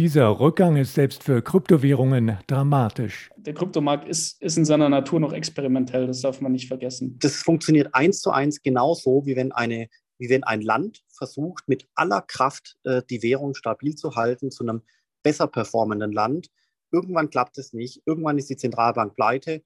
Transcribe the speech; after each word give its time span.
Dieser 0.00 0.40
Rückgang 0.40 0.76
ist 0.76 0.94
selbst 0.94 1.22
für 1.22 1.40
Kryptowährungen 1.40 2.38
dramatisch. 2.48 3.30
Der 3.36 3.54
Kryptomarkt 3.54 4.08
ist, 4.08 4.42
ist 4.42 4.58
in 4.58 4.64
seiner 4.64 4.88
Natur 4.88 5.20
noch 5.20 5.32
experimentell, 5.32 6.08
das 6.08 6.20
darf 6.20 6.40
man 6.40 6.50
nicht 6.50 6.66
vergessen. 6.66 7.16
Das 7.20 7.36
funktioniert 7.36 7.94
eins 7.94 8.20
zu 8.20 8.32
eins 8.32 8.60
genauso, 8.60 9.24
wie 9.24 9.36
wenn, 9.36 9.52
eine, 9.52 9.88
wie 10.18 10.28
wenn 10.28 10.42
ein 10.42 10.62
Land 10.62 11.04
versucht, 11.16 11.68
mit 11.68 11.86
aller 11.94 12.22
Kraft 12.22 12.76
äh, 12.82 13.02
die 13.08 13.22
Währung 13.22 13.54
stabil 13.54 13.94
zu 13.94 14.16
halten 14.16 14.50
zu 14.50 14.64
einem 14.64 14.82
besser 15.22 15.46
performenden 15.46 16.10
Land. 16.10 16.48
Irgendwann 16.90 17.30
klappt 17.30 17.56
es 17.58 17.72
nicht, 17.72 18.02
irgendwann 18.04 18.36
ist 18.36 18.50
die 18.50 18.56
Zentralbank 18.56 19.14
pleite. 19.14 19.62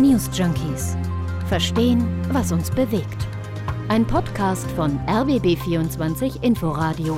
News 0.00 0.28
Junkies. 0.36 0.96
Verstehen, 1.46 2.04
was 2.32 2.50
uns 2.50 2.72
bewegt. 2.72 3.28
Ein 3.86 4.04
Podcast 4.04 4.68
von 4.72 4.98
RBB24 5.06 6.42
Inforadio. 6.42 7.16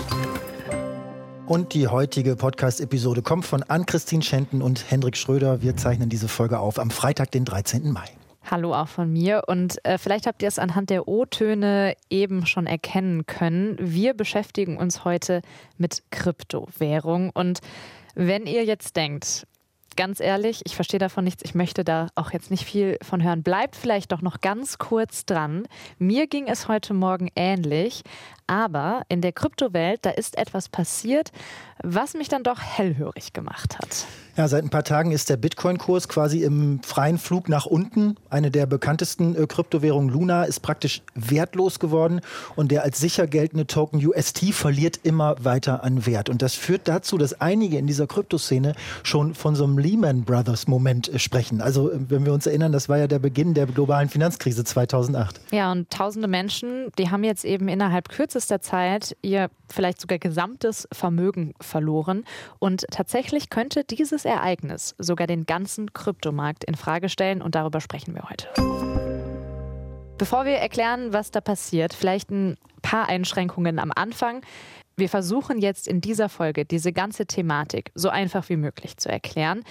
Und 1.49 1.73
die 1.73 1.89
heutige 1.89 2.37
Podcast-Episode 2.37 3.23
kommt 3.23 3.46
von 3.46 3.62
Ann-Christine 3.62 4.23
Schenten 4.23 4.61
und 4.61 4.91
Hendrik 4.91 5.16
Schröder. 5.16 5.62
Wir 5.62 5.79
zeichnen 5.79 6.11
diese 6.11 6.29
Folge 6.29 6.59
auf 6.59 6.79
am 6.79 6.91
Freitag, 6.91 7.30
den 7.30 7.47
13. 7.47 7.91
Mai. 7.91 8.05
Hallo 8.45 8.74
auch 8.74 8.88
von 8.88 9.11
mir. 9.11 9.45
Und 9.47 9.83
äh, 9.83 9.97
vielleicht 9.97 10.27
habt 10.27 10.43
ihr 10.43 10.48
es 10.48 10.59
anhand 10.59 10.91
der 10.91 11.09
O-Töne 11.09 11.95
eben 12.11 12.45
schon 12.45 12.66
erkennen 12.66 13.24
können. 13.24 13.79
Wir 13.80 14.12
beschäftigen 14.12 14.77
uns 14.77 15.07
heute 15.07 15.41
mit 15.79 16.02
Kryptowährung. 16.11 17.30
Und 17.30 17.60
wenn 18.15 18.46
ihr 18.46 18.66
jetzt 18.66 18.96
denkt, 18.96 19.46
ganz 19.99 20.21
ehrlich, 20.21 20.60
ich 20.65 20.77
verstehe 20.77 21.01
davon 21.01 21.24
nichts. 21.24 21.43
Ich 21.45 21.57
möchte 21.57 21.83
da 21.83 22.09
auch 22.15 22.30
jetzt 22.30 22.51
nicht 22.51 22.65
viel 22.65 22.99
von 23.02 23.23
hören. 23.23 23.43
Bleibt 23.43 23.74
vielleicht 23.74 24.12
doch 24.12 24.23
noch 24.23 24.41
ganz 24.41 24.79
kurz 24.79 25.24
dran. 25.27 25.66
Mir 25.99 26.27
ging 26.27 26.46
es 26.46 26.69
heute 26.69 26.95
Morgen 26.95 27.30
ähnlich. 27.35 28.02
Aber 28.48 29.02
in 29.09 29.20
der 29.20 29.33
Kryptowelt, 29.33 30.01
da 30.05 30.11
ist 30.11 30.37
etwas 30.37 30.69
passiert, 30.69 31.30
was 31.83 32.15
mich 32.15 32.29
dann 32.29 32.43
doch 32.43 32.61
hellhörig 32.61 33.33
gemacht 33.33 33.79
hat. 33.79 34.07
Ja, 34.37 34.47
seit 34.47 34.62
ein 34.62 34.71
paar 34.71 34.84
Tagen 34.84 35.11
ist 35.11 35.30
der 35.30 35.37
Bitcoin-Kurs 35.37 36.09
quasi 36.09 36.45
im 36.45 36.80
freien 36.85 37.19
Flug 37.19 37.49
nach 37.49 37.66
unten. 37.66 38.15
Eine 38.30 38.52
der 38.52 38.66
bekanntesten 38.66 39.35
äh, 39.35 39.46
Kryptowährungen 39.49 40.10
Luna 40.10 40.45
ist 40.45 40.60
praktisch 40.60 41.02
wertlos 41.15 41.80
geworden 41.80 42.21
und 42.54 42.71
der 42.71 42.85
als 42.85 43.01
sicher 43.01 43.26
geltende 43.26 43.66
Token 43.66 44.04
UST 44.04 44.54
verliert 44.54 45.01
immer 45.02 45.45
weiter 45.45 45.82
an 45.82 46.07
Wert. 46.07 46.29
Und 46.29 46.41
das 46.41 46.54
führt 46.54 46.87
dazu, 46.87 47.19
dass 47.19 47.41
einige 47.41 47.79
in 47.79 47.88
dieser 47.88 48.07
Kryptoszene 48.07 48.74
schon 49.02 49.35
von 49.35 49.57
so 49.57 49.65
einem 49.65 49.76
Lehman 49.76 50.23
Brothers 50.23 50.69
Moment 50.69 51.13
äh, 51.13 51.19
sprechen. 51.19 51.60
Also, 51.60 51.91
äh, 51.91 51.99
wenn 52.09 52.24
wir 52.24 52.32
uns 52.32 52.46
erinnern, 52.46 52.71
das 52.71 52.88
war 52.88 52.99
ja 52.99 53.09
der 53.09 53.19
Beginn 53.19 53.54
der 53.54 53.66
globalen 53.66 54.09
Finanzkrise 54.09 54.63
2008. 54.63 55.41
Ja, 55.51 55.73
und 55.73 55.91
tausende 55.91 56.29
Menschen, 56.29 56.93
die 56.96 57.10
haben 57.10 57.24
jetzt 57.24 57.45
eben 57.45 57.66
innerhalb 57.66 58.09
kürzester 58.09 58.38
kürzester 58.39 58.61
Zeit 58.61 59.17
ihr 59.21 59.51
vielleicht 59.69 60.01
sogar 60.01 60.19
gesamtes 60.19 60.87
Vermögen 60.93 61.55
verloren. 61.61 62.25
Und 62.61 62.87
tatsächlich 62.93 63.51
könnte 63.51 63.83
dieses 63.83 64.25
Ereignis 64.25 64.94
sogar 64.99 65.27
den 65.27 65.44
ganzen 65.44 65.93
Kryptomarkt 65.93 66.62
in 66.62 66.77
Frage 66.77 67.09
stellen. 67.09 67.43
Und 67.43 67.56
darüber 67.56 67.81
sprechen 67.81 68.15
wir 68.15 68.31
heute. 68.31 68.47
Bevor 70.19 70.44
wir 70.44 70.53
erklären, 70.53 71.12
was 71.12 71.33
da 71.33 71.41
passiert, 71.41 71.93
vielleicht 71.94 72.31
ein 72.31 72.56
paar 72.81 73.09
Einschränkungen 73.09 73.81
am 73.81 73.91
Anfang. 73.93 74.43
Wir 74.99 75.09
versuchen 75.09 75.60
jetzt 75.60 75.87
in 75.87 76.00
dieser 76.00 76.28
Folge 76.28 76.65
diese 76.65 76.93
ganze 76.93 77.25
Thematik 77.25 77.93
so 77.94 78.09
einfach 78.09 78.49
wie 78.49 78.56
möglich 78.56 78.97
zu 78.97 79.09
erklären. 79.09 79.62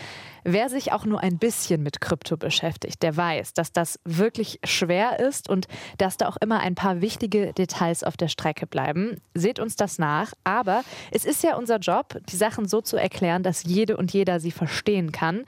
Wer 0.45 0.69
sich 0.69 0.93
auch 0.93 1.03
nur 1.03 1.19
ein 1.19 1.37
bisschen 1.37 1.83
mit 1.83 1.99
Krypto 1.99 2.37
beschäftigt, 2.37 3.03
der 3.03 3.17
weiß, 3.17 3.53
dass 3.53 3.73
das 3.73 3.99
wirklich 4.05 4.61
schwer 4.63 5.19
ist 5.19 5.49
und 5.49 5.67
dass 5.97 6.15
da 6.15 6.29
auch 6.29 6.37
immer 6.37 6.61
ein 6.61 6.75
paar 6.75 7.01
wichtige 7.01 7.51
Details 7.51 8.05
auf 8.05 8.15
der 8.15 8.29
Strecke 8.29 8.67
bleiben. 8.67 9.19
Seht 9.33 9.59
uns 9.59 9.75
das 9.75 9.99
nach. 9.99 10.31
Aber 10.45 10.85
es 11.11 11.25
ist 11.25 11.43
ja 11.43 11.57
unser 11.57 11.79
Job, 11.79 12.17
die 12.29 12.37
Sachen 12.37 12.65
so 12.65 12.79
zu 12.79 12.95
erklären, 12.95 13.43
dass 13.43 13.65
jede 13.65 13.97
und 13.97 14.13
jeder 14.13 14.39
sie 14.39 14.51
verstehen 14.51 15.11
kann. 15.11 15.43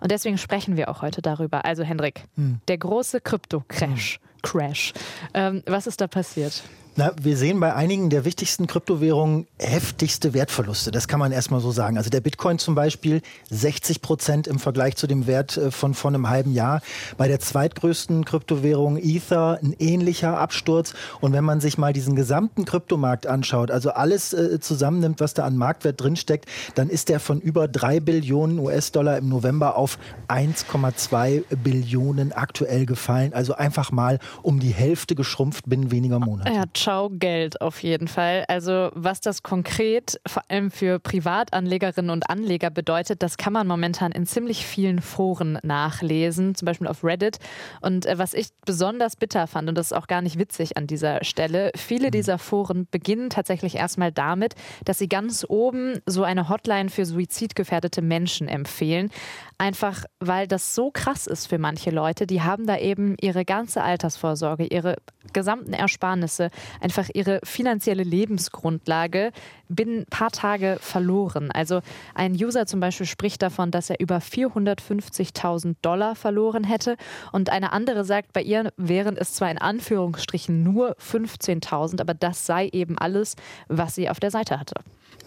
Und 0.00 0.10
deswegen 0.10 0.36
sprechen 0.36 0.76
wir 0.76 0.90
auch 0.90 1.00
heute 1.00 1.22
darüber. 1.22 1.64
Also 1.64 1.84
Hendrik, 1.84 2.24
hm. 2.34 2.60
der 2.68 2.76
große 2.76 3.22
Krypto-Crash. 3.22 4.20
Hm. 4.20 4.42
Crash. 4.42 4.92
Ähm, 5.32 5.62
was 5.64 5.86
ist 5.86 6.02
da 6.02 6.06
passiert? 6.06 6.62
Na, 6.94 7.12
wir 7.22 7.38
sehen 7.38 7.58
bei 7.58 7.74
einigen 7.74 8.10
der 8.10 8.26
wichtigsten 8.26 8.66
Kryptowährungen 8.66 9.46
heftigste 9.58 10.34
Wertverluste. 10.34 10.90
Das 10.90 11.08
kann 11.08 11.20
man 11.20 11.32
erstmal 11.32 11.60
so 11.60 11.70
sagen. 11.70 11.96
Also 11.96 12.10
der 12.10 12.20
Bitcoin 12.20 12.58
zum 12.58 12.74
Beispiel 12.74 13.22
60 13.48 14.02
Prozent 14.02 14.46
im 14.46 14.58
Vergleich 14.58 14.96
zu 14.96 15.06
dem 15.06 15.26
Wert 15.26 15.56
äh, 15.56 15.70
von 15.70 15.94
vor 15.94 16.10
einem 16.10 16.28
halben 16.28 16.52
Jahr. 16.52 16.82
Bei 17.16 17.28
der 17.28 17.40
zweitgrößten 17.40 18.26
Kryptowährung 18.26 18.98
Ether 18.98 19.58
ein 19.62 19.74
ähnlicher 19.78 20.36
Absturz. 20.36 20.92
Und 21.22 21.32
wenn 21.32 21.44
man 21.44 21.62
sich 21.62 21.78
mal 21.78 21.94
diesen 21.94 22.14
gesamten 22.14 22.66
Kryptomarkt 22.66 23.26
anschaut, 23.26 23.70
also 23.70 23.92
alles 23.92 24.34
äh, 24.34 24.60
zusammennimmt, 24.60 25.18
was 25.18 25.32
da 25.32 25.46
an 25.46 25.56
Marktwert 25.56 25.98
drinsteckt, 25.98 26.44
dann 26.74 26.90
ist 26.90 27.08
der 27.08 27.20
von 27.20 27.40
über 27.40 27.68
drei 27.68 28.00
Billionen 28.00 28.58
US-Dollar 28.58 29.16
im 29.16 29.30
November 29.30 29.76
auf 29.76 29.98
1,2 30.28 31.44
Billionen 31.56 32.32
aktuell 32.32 32.84
gefallen. 32.84 33.32
Also 33.32 33.54
einfach 33.54 33.92
mal 33.92 34.18
um 34.42 34.60
die 34.60 34.74
Hälfte 34.74 35.14
geschrumpft 35.14 35.70
binnen 35.70 35.90
weniger 35.90 36.18
Monate. 36.18 36.52
Ja, 36.52 36.64
Ciao 36.82 37.10
Geld 37.10 37.60
auf 37.60 37.80
jeden 37.84 38.08
Fall. 38.08 38.44
Also 38.48 38.90
was 38.94 39.20
das 39.20 39.44
konkret 39.44 40.20
vor 40.26 40.42
allem 40.48 40.72
für 40.72 40.98
Privatanlegerinnen 40.98 42.10
und 42.10 42.28
Anleger 42.28 42.70
bedeutet, 42.70 43.22
das 43.22 43.36
kann 43.36 43.52
man 43.52 43.68
momentan 43.68 44.10
in 44.10 44.26
ziemlich 44.26 44.66
vielen 44.66 45.00
Foren 45.00 45.60
nachlesen, 45.62 46.56
zum 46.56 46.66
Beispiel 46.66 46.88
auf 46.88 47.04
Reddit. 47.04 47.38
Und 47.82 48.04
äh, 48.04 48.18
was 48.18 48.34
ich 48.34 48.48
besonders 48.66 49.14
bitter 49.14 49.46
fand, 49.46 49.68
und 49.68 49.78
das 49.78 49.92
ist 49.92 49.96
auch 49.96 50.08
gar 50.08 50.22
nicht 50.22 50.40
witzig 50.40 50.76
an 50.76 50.88
dieser 50.88 51.22
Stelle, 51.22 51.70
viele 51.76 52.08
mhm. 52.08 52.10
dieser 52.10 52.38
Foren 52.38 52.88
beginnen 52.90 53.30
tatsächlich 53.30 53.76
erstmal 53.76 54.10
damit, 54.10 54.56
dass 54.84 54.98
sie 54.98 55.08
ganz 55.08 55.46
oben 55.48 56.00
so 56.06 56.24
eine 56.24 56.48
Hotline 56.48 56.88
für 56.88 57.06
suizidgefährdete 57.06 58.02
Menschen 58.02 58.48
empfehlen. 58.48 59.12
Einfach 59.56 60.04
weil 60.18 60.48
das 60.48 60.74
so 60.74 60.90
krass 60.90 61.28
ist 61.28 61.46
für 61.46 61.58
manche 61.58 61.90
Leute. 61.90 62.26
Die 62.26 62.42
haben 62.42 62.66
da 62.66 62.76
eben 62.76 63.14
ihre 63.20 63.44
ganze 63.44 63.84
Altersvorsorge, 63.84 64.64
ihre 64.64 64.96
gesamten 65.32 65.72
Ersparnisse, 65.72 66.50
einfach 66.80 67.08
ihre 67.14 67.40
finanzielle 67.44 68.02
Lebensgrundlage 68.02 69.32
binnen 69.68 70.00
ein 70.00 70.06
paar 70.06 70.30
Tage 70.30 70.78
verloren. 70.80 71.50
Also 71.50 71.80
ein 72.14 72.32
User 72.32 72.66
zum 72.66 72.80
Beispiel 72.80 73.06
spricht 73.06 73.42
davon, 73.42 73.70
dass 73.70 73.90
er 73.90 74.00
über 74.00 74.18
450.000 74.18 75.76
Dollar 75.82 76.14
verloren 76.14 76.64
hätte 76.64 76.96
und 77.32 77.50
eine 77.50 77.72
andere 77.72 78.04
sagt, 78.04 78.32
bei 78.32 78.42
ihr 78.42 78.72
wären 78.76 79.16
es 79.16 79.34
zwar 79.34 79.50
in 79.50 79.58
Anführungsstrichen 79.58 80.62
nur 80.62 80.96
15.000, 80.96 82.00
aber 82.00 82.14
das 82.14 82.46
sei 82.46 82.68
eben 82.68 82.98
alles, 82.98 83.36
was 83.68 83.94
sie 83.94 84.08
auf 84.10 84.20
der 84.20 84.30
Seite 84.30 84.58
hatte. 84.58 84.74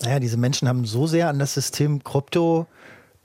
Naja, 0.03 0.19
diese 0.19 0.37
Menschen 0.37 0.67
haben 0.67 0.85
so 0.85 1.07
sehr 1.07 1.29
an 1.29 1.39
das 1.39 1.53
System 1.53 2.03
Krypto 2.03 2.67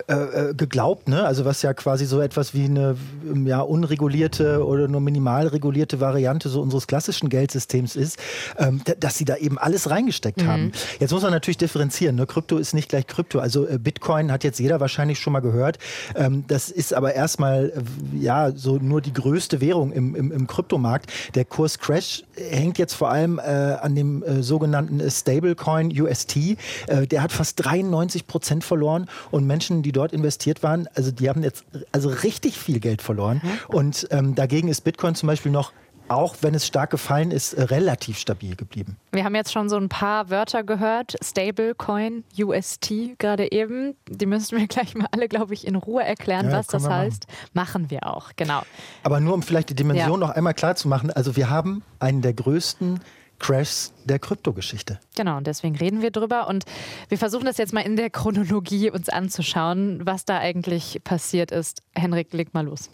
äh, 0.09 0.51
äh, 0.51 0.55
geglaubt, 0.55 1.09
ne? 1.09 1.25
Also 1.25 1.45
was 1.45 1.63
ja 1.63 1.75
quasi 1.75 2.07
so 2.07 2.21
etwas 2.21 2.55
wie 2.55 2.65
eine 2.65 2.97
ja, 3.45 3.61
unregulierte 3.61 4.65
oder 4.65 4.89
nur 4.89 5.01
minimal 5.01 5.47
regulierte 5.49 6.01
Variante 6.01 6.49
so 6.49 6.61
unseres 6.61 6.87
klassischen 6.87 7.29
Geldsystems 7.29 7.97
ist, 7.97 8.19
ähm, 8.59 8.83
dass 8.99 9.19
sie 9.19 9.25
da 9.25 9.37
eben 9.37 9.59
alles 9.59 9.91
reingesteckt 9.91 10.43
mhm. 10.43 10.47
haben. 10.47 10.73
Jetzt 10.99 11.13
muss 11.13 11.23
man 11.23 11.33
natürlich 11.33 11.59
differenzieren. 11.59 12.17
Ne? 12.17 12.27
Krypto 12.27 12.59
ist 12.59 12.73
nicht 12.73 12.89
gleich 12.89 13.07
Krypto. 13.07 13.41
Also 13.41 13.67
äh, 13.67 13.79
Bitcoin 13.79 14.31
hat 14.33 14.45
jetzt 14.45 14.59
jeder 14.61 14.81
wahrscheinlich 14.81 15.19
schon 15.19 15.33
mal 15.33 15.41
gehört. 15.41 15.79
Ähm, 16.15 16.45
das 16.47 16.71
ist 16.71 16.95
aber 16.95 17.15
erstmal 17.15 17.71
äh, 17.71 18.19
ja 18.19 18.53
so 18.55 18.77
nur 18.77 19.01
die 19.01 19.13
größte 19.13 19.61
Währung 19.61 19.93
im, 19.93 20.15
im, 20.15 20.33
im 20.33 20.47
Kryptomarkt. 20.47 21.11
Der 21.35 21.45
Kurscrash 21.45 22.25
hängt 22.37 22.79
jetzt 22.79 22.95
vor 22.95 23.11
allem 23.11 23.39
äh, 23.39 23.43
an 23.43 23.95
dem 23.95 24.25
sogenannten 24.41 25.11
Stablecoin 25.11 25.91
UST. 26.01 26.57
der 26.89 27.23
hat 27.23 27.33
fast 27.33 27.65
93 27.65 28.27
Prozent 28.27 28.65
verloren 28.65 29.07
und 29.31 29.47
Menschen, 29.47 29.83
die 29.83 29.90
die 29.91 29.93
dort 29.93 30.13
investiert 30.13 30.63
waren, 30.63 30.89
also 30.95 31.11
die 31.11 31.29
haben 31.29 31.43
jetzt 31.43 31.65
also 31.91 32.09
richtig 32.09 32.57
viel 32.59 32.79
Geld 32.79 33.03
verloren. 33.03 33.41
Mhm. 33.43 33.75
Und 33.75 34.09
ähm, 34.13 34.35
dagegen 34.37 34.69
ist 34.69 34.83
Bitcoin 34.83 35.17
zum 35.17 35.27
Beispiel 35.27 35.51
noch 35.51 35.73
auch 36.09 36.35
wenn 36.41 36.57
es 36.57 36.67
stark 36.67 36.91
gefallen 36.91 37.31
ist, 37.31 37.57
relativ 37.71 38.19
stabil 38.19 38.57
geblieben. 38.57 38.97
Wir 39.13 39.23
haben 39.23 39.37
jetzt 39.37 39.53
schon 39.53 39.69
so 39.69 39.77
ein 39.77 39.89
paar 39.89 40.29
Wörter 40.29 40.65
gehört. 40.65 41.15
Stablecoin, 41.23 42.25
UST 42.37 43.17
gerade 43.19 43.53
eben. 43.53 43.95
Die 44.09 44.27
müssen 44.27 44.59
wir 44.59 44.67
gleich 44.69 44.97
mal 44.97 45.07
alle, 45.13 45.29
glaube 45.29 45.55
ich, 45.55 45.69
in 45.69 45.77
Ruhe 45.77 46.03
erklären, 46.03 46.47
ja, 46.47 46.59
was 46.59 46.67
das 46.67 46.89
heißt. 46.89 47.29
Machen. 47.55 47.85
machen. 47.85 47.91
wir 47.91 48.09
auch, 48.09 48.33
genau. 48.35 48.63
Aber 49.05 49.21
nur 49.21 49.35
um 49.35 49.43
vielleicht 49.43 49.71
die 49.71 49.77
Dimension 49.77 50.21
ja. 50.21 50.27
noch 50.27 50.31
einmal 50.35 50.55
klar 50.55 50.75
zu 50.75 50.89
machen. 50.89 51.13
Also 51.13 51.37
wir 51.37 51.49
haben 51.49 51.85
einen 52.01 52.23
der 52.23 52.35
größten 52.35 52.99
Crashs 53.41 53.93
der 54.05 54.19
Kryptogeschichte. 54.19 55.01
Genau, 55.17 55.39
und 55.39 55.47
deswegen 55.47 55.75
reden 55.77 56.03
wir 56.03 56.13
drüber. 56.13 56.47
Und 56.47 56.65
wir 57.09 57.19
versuchen 57.19 57.47
das 57.47 57.59
jetzt 57.59 57.73
mal 57.73 57.81
in 57.81 57.97
der 57.97 58.11
Chronologie 58.11 58.91
uns 58.91 59.09
anzuschauen, 59.09 60.07
was 60.07 60.25
da 60.25 60.39
eigentlich 60.39 61.01
passiert 61.03 61.51
ist. 61.51 61.83
Henrik, 61.95 62.33
leg 62.33 62.55
mal 62.55 62.65
los. 62.65 62.91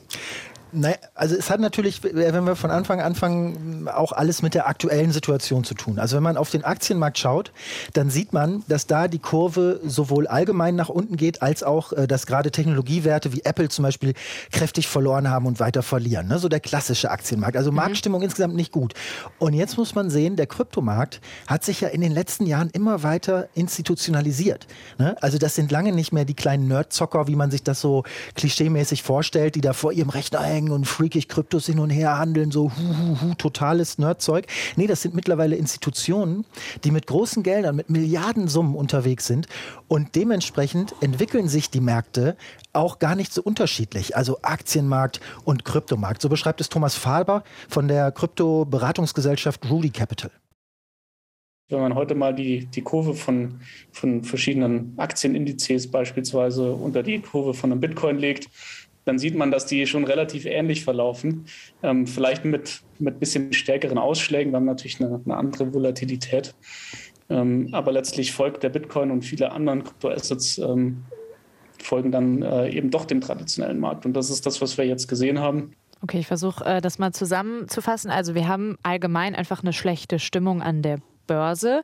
Naja, 0.77 0.97
also 1.15 1.35
es 1.35 1.51
hat 1.51 1.61
natürlich, 1.61 2.05
wenn 2.05 2.45
wir 2.47 2.55
von 2.55 2.71
Anfang 2.71 3.01
an 3.01 3.17
anfangen, 3.17 3.89
auch 3.89 4.13
alles 4.13 4.43
mit 4.43 4.55
der 4.55 4.69
aktuellen 4.69 5.11
Situation 5.11 5.65
zu 5.65 5.75
tun. 5.75 5.99
Also 5.99 6.17
wenn 6.17 6.23
man 6.23 6.37
auf 6.37 6.51
den 6.51 6.65
Aktienmarkt 6.65 7.19
schaut, 7.19 7.53
dann 7.95 8.11
sieht 8.11 8.33
man, 8.33 8.63
dass 8.69 8.87
da 8.87 9.09
die 9.09 9.19
Kurve 9.19 9.81
sowohl 9.85 10.27
allgemein 10.27 10.77
nach 10.77 10.91
unten 10.91 11.17
geht, 11.17 11.41
als 11.41 11.63
auch, 11.63 11.93
äh, 11.93 12.07
dass 12.07 12.27
gerade 12.27 12.51
Technologiewerte 12.51 13.33
wie 13.33 13.43
Apple 13.45 13.69
zum 13.69 13.85
Beispiel 13.85 14.13
kräftig 14.53 14.87
verloren 14.87 15.31
haben 15.31 15.47
und 15.47 15.61
weiter 15.61 15.83
verlieren. 15.83 16.29
Ne? 16.29 16.39
So 16.39 16.49
der 16.49 16.61
klassische 16.61 17.11
Aktienmarkt. 17.11 17.57
Also 17.57 17.71
mhm. 17.71 17.77
Marktstimmung 17.77 18.23
insgesamt 18.23 18.55
nicht 18.55 18.73
gut. 18.73 18.93
Und 19.39 19.55
jetzt 19.55 19.79
muss 19.79 19.95
man 19.95 20.11
sehen, 20.11 20.37
der 20.37 20.47
Kryptomarkt 20.47 21.21
hat 21.47 21.65
sich 21.65 21.81
ja 21.81 21.89
in 21.89 22.03
den 22.03 22.13
letzten 22.13 22.45
Jahren 22.45 22.69
immer 22.71 23.03
weiter 23.03 23.49
institutionalisiert. 23.55 24.67
Ne? 24.99 25.17
Also 25.23 25.39
das 25.39 25.55
sind 25.55 25.73
lange 25.73 25.93
nicht 25.93 26.13
mehr 26.13 26.27
die 26.27 26.35
kleinen 26.35 26.69
Nerdzocker, 26.69 27.29
wie 27.29 27.37
man 27.37 27.51
sich 27.51 27.63
das 27.63 27.81
so 27.81 28.05
klischeemäßig 28.35 29.03
vorstellt, 29.03 29.55
die 29.55 29.61
da 29.63 29.73
vor 29.73 29.93
ihrem 29.93 30.11
Rechner 30.11 30.43
hängen 30.43 30.66
und 30.71 30.87
freakig 30.87 31.29
Kryptos 31.29 31.67
hin 31.67 31.79
und 31.79 31.91
her 31.91 32.19
handeln, 32.19 32.51
so 32.51 32.71
hu, 32.71 32.97
hu, 32.99 33.21
hu, 33.21 33.35
totales 33.35 33.99
Nerdzeug. 33.99 34.47
Nee, 34.77 34.87
das 34.87 35.03
sind 35.03 35.15
mittlerweile 35.15 35.57
Institutionen, 35.57 36.45
die 36.85 36.91
mit 36.91 37.07
großen 37.07 37.43
Geldern, 37.43 37.77
mit 37.77 37.91
Milliardensummen 37.91 38.75
unterwegs 38.75 39.27
sind 39.27 39.47
und 39.89 40.15
dementsprechend 40.15 40.95
entwickeln 41.01 41.49
sich 41.49 41.71
die 41.71 41.81
Märkte 41.81 42.37
auch 42.73 42.99
gar 42.99 43.17
nicht 43.17 43.33
so 43.33 43.43
unterschiedlich. 43.43 44.17
Also 44.17 44.39
Aktienmarkt 44.43 45.21
und 45.45 45.65
Kryptomarkt. 45.65 46.23
So 46.23 46.29
beschreibt 46.29 46.61
es 46.61 46.69
Thomas 46.69 46.95
Faber 46.95 47.43
von 47.69 47.89
der 47.89 48.13
Krypto-Beratungsgesellschaft 48.13 49.69
Rudy 49.71 49.91
Capital. 49.91 50.31
Wenn 51.69 51.81
man 51.81 51.97
heute 51.97 52.15
mal 52.15 52.33
die, 52.33 52.67
die 52.67 52.83
Kurve 52.83 53.15
von, 53.15 53.61
von 53.91 54.23
verschiedenen 54.23 54.95
Aktienindizes 54.99 55.91
beispielsweise 55.91 56.73
unter 56.73 57.03
die 57.03 57.19
Kurve 57.21 57.55
von 57.55 57.73
einem 57.73 57.81
Bitcoin 57.81 58.19
legt, 58.19 58.49
dann 59.07 59.19
sieht 59.19 59.37
man, 59.37 59.51
dass 59.51 59.67
die 59.67 59.87
schon 59.87 60.05
relativ 60.05 60.45
ähnlich 60.45 60.85
verlaufen. 60.85 61.47
Ähm, 61.83 62.07
vielleicht 62.07 62.45
mit 62.45 62.83
ein 63.01 63.19
bisschen 63.19 63.53
stärkeren 63.53 63.99
Ausschlägen. 63.99 64.53
Wir 64.53 64.57
haben 64.57 64.67
natürlich 64.67 65.01
eine, 65.01 65.21
eine 65.25 65.37
andere 65.37 65.73
Volatilität. 65.73 66.55
Ähm, 67.31 67.69
aber 67.73 67.93
letztlich 67.93 68.33
folgt 68.33 68.63
der 68.63 68.69
Bitcoin 68.69 69.11
und 69.11 69.23
viele 69.23 69.53
anderen 69.53 69.85
Kryptoassets 69.85 70.59
ähm, 70.59 71.05
folgen 71.83 72.11
dann 72.11 72.43
äh, 72.43 72.69
eben 72.71 72.91
doch 72.91 73.05
dem 73.05 73.21
traditionellen 73.21 73.79
Markt. 73.79 74.07
Und 74.07 74.15
das 74.15 74.29
ist 74.29 74.45
das, 74.45 74.61
was 74.61 74.77
wir 74.77 74.85
jetzt 74.85 75.07
gesehen 75.07 75.39
haben. 75.39 75.73
Okay, 76.03 76.19
ich 76.19 76.27
versuche 76.27 76.65
äh, 76.65 76.81
das 76.81 76.99
mal 76.99 77.13
zusammenzufassen. 77.13 78.11
Also 78.11 78.35
wir 78.35 78.49
haben 78.49 78.77
allgemein 78.83 79.37
einfach 79.37 79.63
eine 79.63 79.73
schlechte 79.73 80.19
Stimmung 80.19 80.63
an 80.63 80.83
der 80.83 80.99
Börse. 81.29 81.83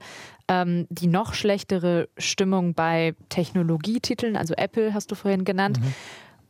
Ähm, 0.49 0.87
die 0.91 1.07
noch 1.07 1.35
schlechtere 1.35 2.09
Stimmung 2.19 2.75
bei 2.75 3.15
Technologietiteln, 3.29 4.37
also 4.37 4.55
Apple 4.55 4.93
hast 4.93 5.11
du 5.11 5.15
vorhin 5.15 5.45
genannt. 5.45 5.81
Mhm. 5.81 5.95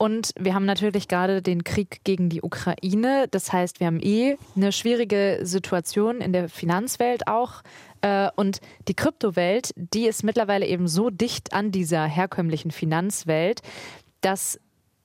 Und 0.03 0.33
wir 0.37 0.55
haben 0.55 0.65
natürlich 0.65 1.07
gerade 1.07 1.43
den 1.43 1.63
Krieg 1.63 2.01
gegen 2.03 2.29
die 2.29 2.43
Ukraine. 2.43 3.29
Das 3.31 3.53
heißt, 3.53 3.79
wir 3.79 3.87
haben 3.87 4.01
eh 4.03 4.37
eine 4.57 4.73
schwierige 4.73 5.39
Situation 5.43 6.21
in 6.21 6.33
der 6.33 6.49
Finanzwelt 6.49 7.29
auch. 7.29 7.63
Äh, 8.01 8.29
und 8.35 8.59
die 8.89 8.95
Kryptowelt, 8.95 9.73
die 9.77 10.09
ist 10.09 10.25
mittlerweile 10.25 10.67
eben 10.67 10.89
so 10.89 11.09
dicht 11.09 11.53
an 11.53 11.71
dieser 11.71 12.05
herkömmlichen 12.05 12.73
Finanzwelt, 12.73 13.63
dass 14.23 14.59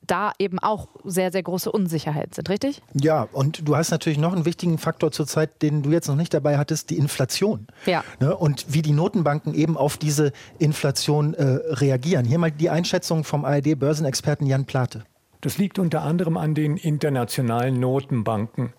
da 0.07 0.31
eben 0.39 0.59
auch 0.59 0.87
sehr, 1.03 1.31
sehr 1.31 1.43
große 1.43 1.71
Unsicherheiten 1.71 2.33
sind, 2.33 2.49
richtig? 2.49 2.81
Ja, 2.93 3.27
und 3.31 3.67
du 3.67 3.75
hast 3.75 3.91
natürlich 3.91 4.17
noch 4.17 4.33
einen 4.33 4.45
wichtigen 4.45 4.77
Faktor 4.77 5.11
zurzeit, 5.11 5.61
den 5.61 5.83
du 5.83 5.91
jetzt 5.91 6.07
noch 6.07 6.15
nicht 6.15 6.33
dabei 6.33 6.57
hattest, 6.57 6.89
die 6.89 6.97
Inflation. 6.97 7.67
Ja. 7.85 8.03
Ne? 8.19 8.35
Und 8.35 8.65
wie 8.73 8.81
die 8.81 8.93
Notenbanken 8.93 9.53
eben 9.53 9.77
auf 9.77 9.97
diese 9.97 10.31
Inflation 10.59 11.33
äh, 11.33 11.43
reagieren. 11.43 12.25
Hier 12.25 12.39
mal 12.39 12.51
die 12.51 12.69
Einschätzung 12.69 13.23
vom 13.23 13.45
ARD-Börsenexperten 13.45 14.47
Jan 14.47 14.65
Plate. 14.65 15.03
Das 15.41 15.57
liegt 15.57 15.77
unter 15.77 16.01
anderem 16.01 16.37
an 16.37 16.55
den 16.55 16.77
internationalen 16.77 17.79
Notenbanken. 17.79 18.73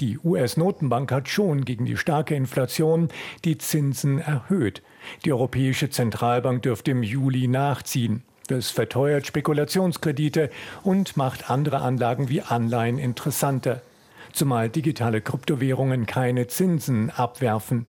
Die 0.00 0.18
US-Notenbank 0.18 1.10
hat 1.10 1.28
schon 1.28 1.64
gegen 1.64 1.84
die 1.84 1.96
starke 1.96 2.34
Inflation 2.34 3.08
die 3.44 3.58
Zinsen 3.58 4.20
erhöht. 4.20 4.82
Die 5.24 5.32
Europäische 5.32 5.90
Zentralbank 5.90 6.62
dürfte 6.62 6.92
im 6.92 7.02
Juli 7.02 7.48
nachziehen. 7.48 8.22
Das 8.48 8.70
verteuert 8.70 9.26
Spekulationskredite 9.26 10.48
und 10.82 11.18
macht 11.18 11.50
andere 11.50 11.80
Anlagen 11.82 12.30
wie 12.30 12.40
Anleihen 12.40 12.96
interessanter, 12.96 13.82
zumal 14.32 14.70
digitale 14.70 15.20
Kryptowährungen 15.20 16.06
keine 16.06 16.46
Zinsen 16.46 17.10
abwerfen. 17.10 17.86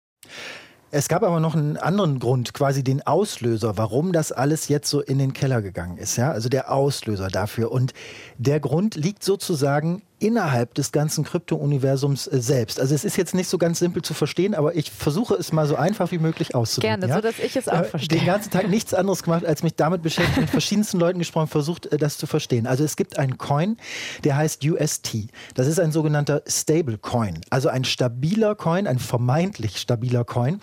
Es 0.89 1.09
gab 1.09 1.21
aber 1.21 1.39
noch 1.39 1.53
einen 1.53 1.77
anderen 1.77 2.17
Grund, 2.17 2.55
quasi 2.55 2.83
den 2.83 3.05
Auslöser, 3.05 3.77
warum 3.77 4.13
das 4.13 4.31
alles 4.31 4.67
jetzt 4.67 4.89
so 4.89 4.99
in 4.99 5.19
den 5.19 5.33
Keller 5.33 5.61
gegangen 5.61 5.97
ist. 5.97 6.15
Ja? 6.15 6.31
Also 6.31 6.49
der 6.49 6.71
Auslöser 6.71 7.27
dafür. 7.27 7.71
Und 7.71 7.93
der 8.39 8.59
Grund 8.59 8.95
liegt 8.95 9.23
sozusagen 9.23 10.01
innerhalb 10.19 10.73
des 10.73 10.91
ganzen 10.91 11.23
Krypto-Universums 11.23 12.27
äh, 12.27 12.39
selbst. 12.39 12.79
Also 12.79 12.95
es 12.95 13.05
ist 13.05 13.17
jetzt 13.17 13.35
nicht 13.35 13.49
so 13.49 13.57
ganz 13.57 13.79
simpel 13.79 14.01
zu 14.01 14.13
verstehen, 14.13 14.55
aber 14.55 14.75
ich 14.75 14.91
versuche 14.91 15.35
es 15.35 15.51
mal 15.51 15.67
so 15.67 15.75
einfach 15.75 16.11
wie 16.11 16.17
möglich 16.17 16.55
auszudrücken. 16.55 17.01
Gerne, 17.01 17.13
ja? 17.13 17.15
so 17.15 17.21
dass 17.21 17.39
ich 17.39 17.55
es 17.55 17.67
auch 17.67 17.81
äh, 17.81 17.83
verstehe. 17.83 18.19
Den 18.19 18.25
ganzen 18.25 18.51
Tag 18.51 18.69
nichts 18.69 18.93
anderes 18.93 19.23
gemacht, 19.23 19.45
als 19.45 19.63
mich 19.63 19.75
damit 19.75 20.01
beschäftigt, 20.01 20.41
mit 20.41 20.49
verschiedensten 20.49 20.99
Leuten 20.99 21.19
gesprochen, 21.19 21.47
versucht, 21.47 21.85
äh, 21.87 21.97
das 21.97 22.17
zu 22.17 22.25
verstehen. 22.25 22.65
Also 22.65 22.83
es 22.83 22.95
gibt 22.95 23.19
einen 23.19 23.37
Coin, 23.37 23.77
der 24.23 24.37
heißt 24.37 24.65
UST. 24.65 25.29
Das 25.53 25.67
ist 25.67 25.79
ein 25.79 25.91
sogenannter 25.91 26.41
Stable 26.47 26.97
Coin, 26.97 27.39
also 27.49 27.69
ein 27.69 27.83
stabiler 27.83 28.55
Coin, 28.55 28.87
ein 28.87 28.99
vermeintlich 28.99 29.77
stabiler 29.77 30.23
Coin. 30.23 30.59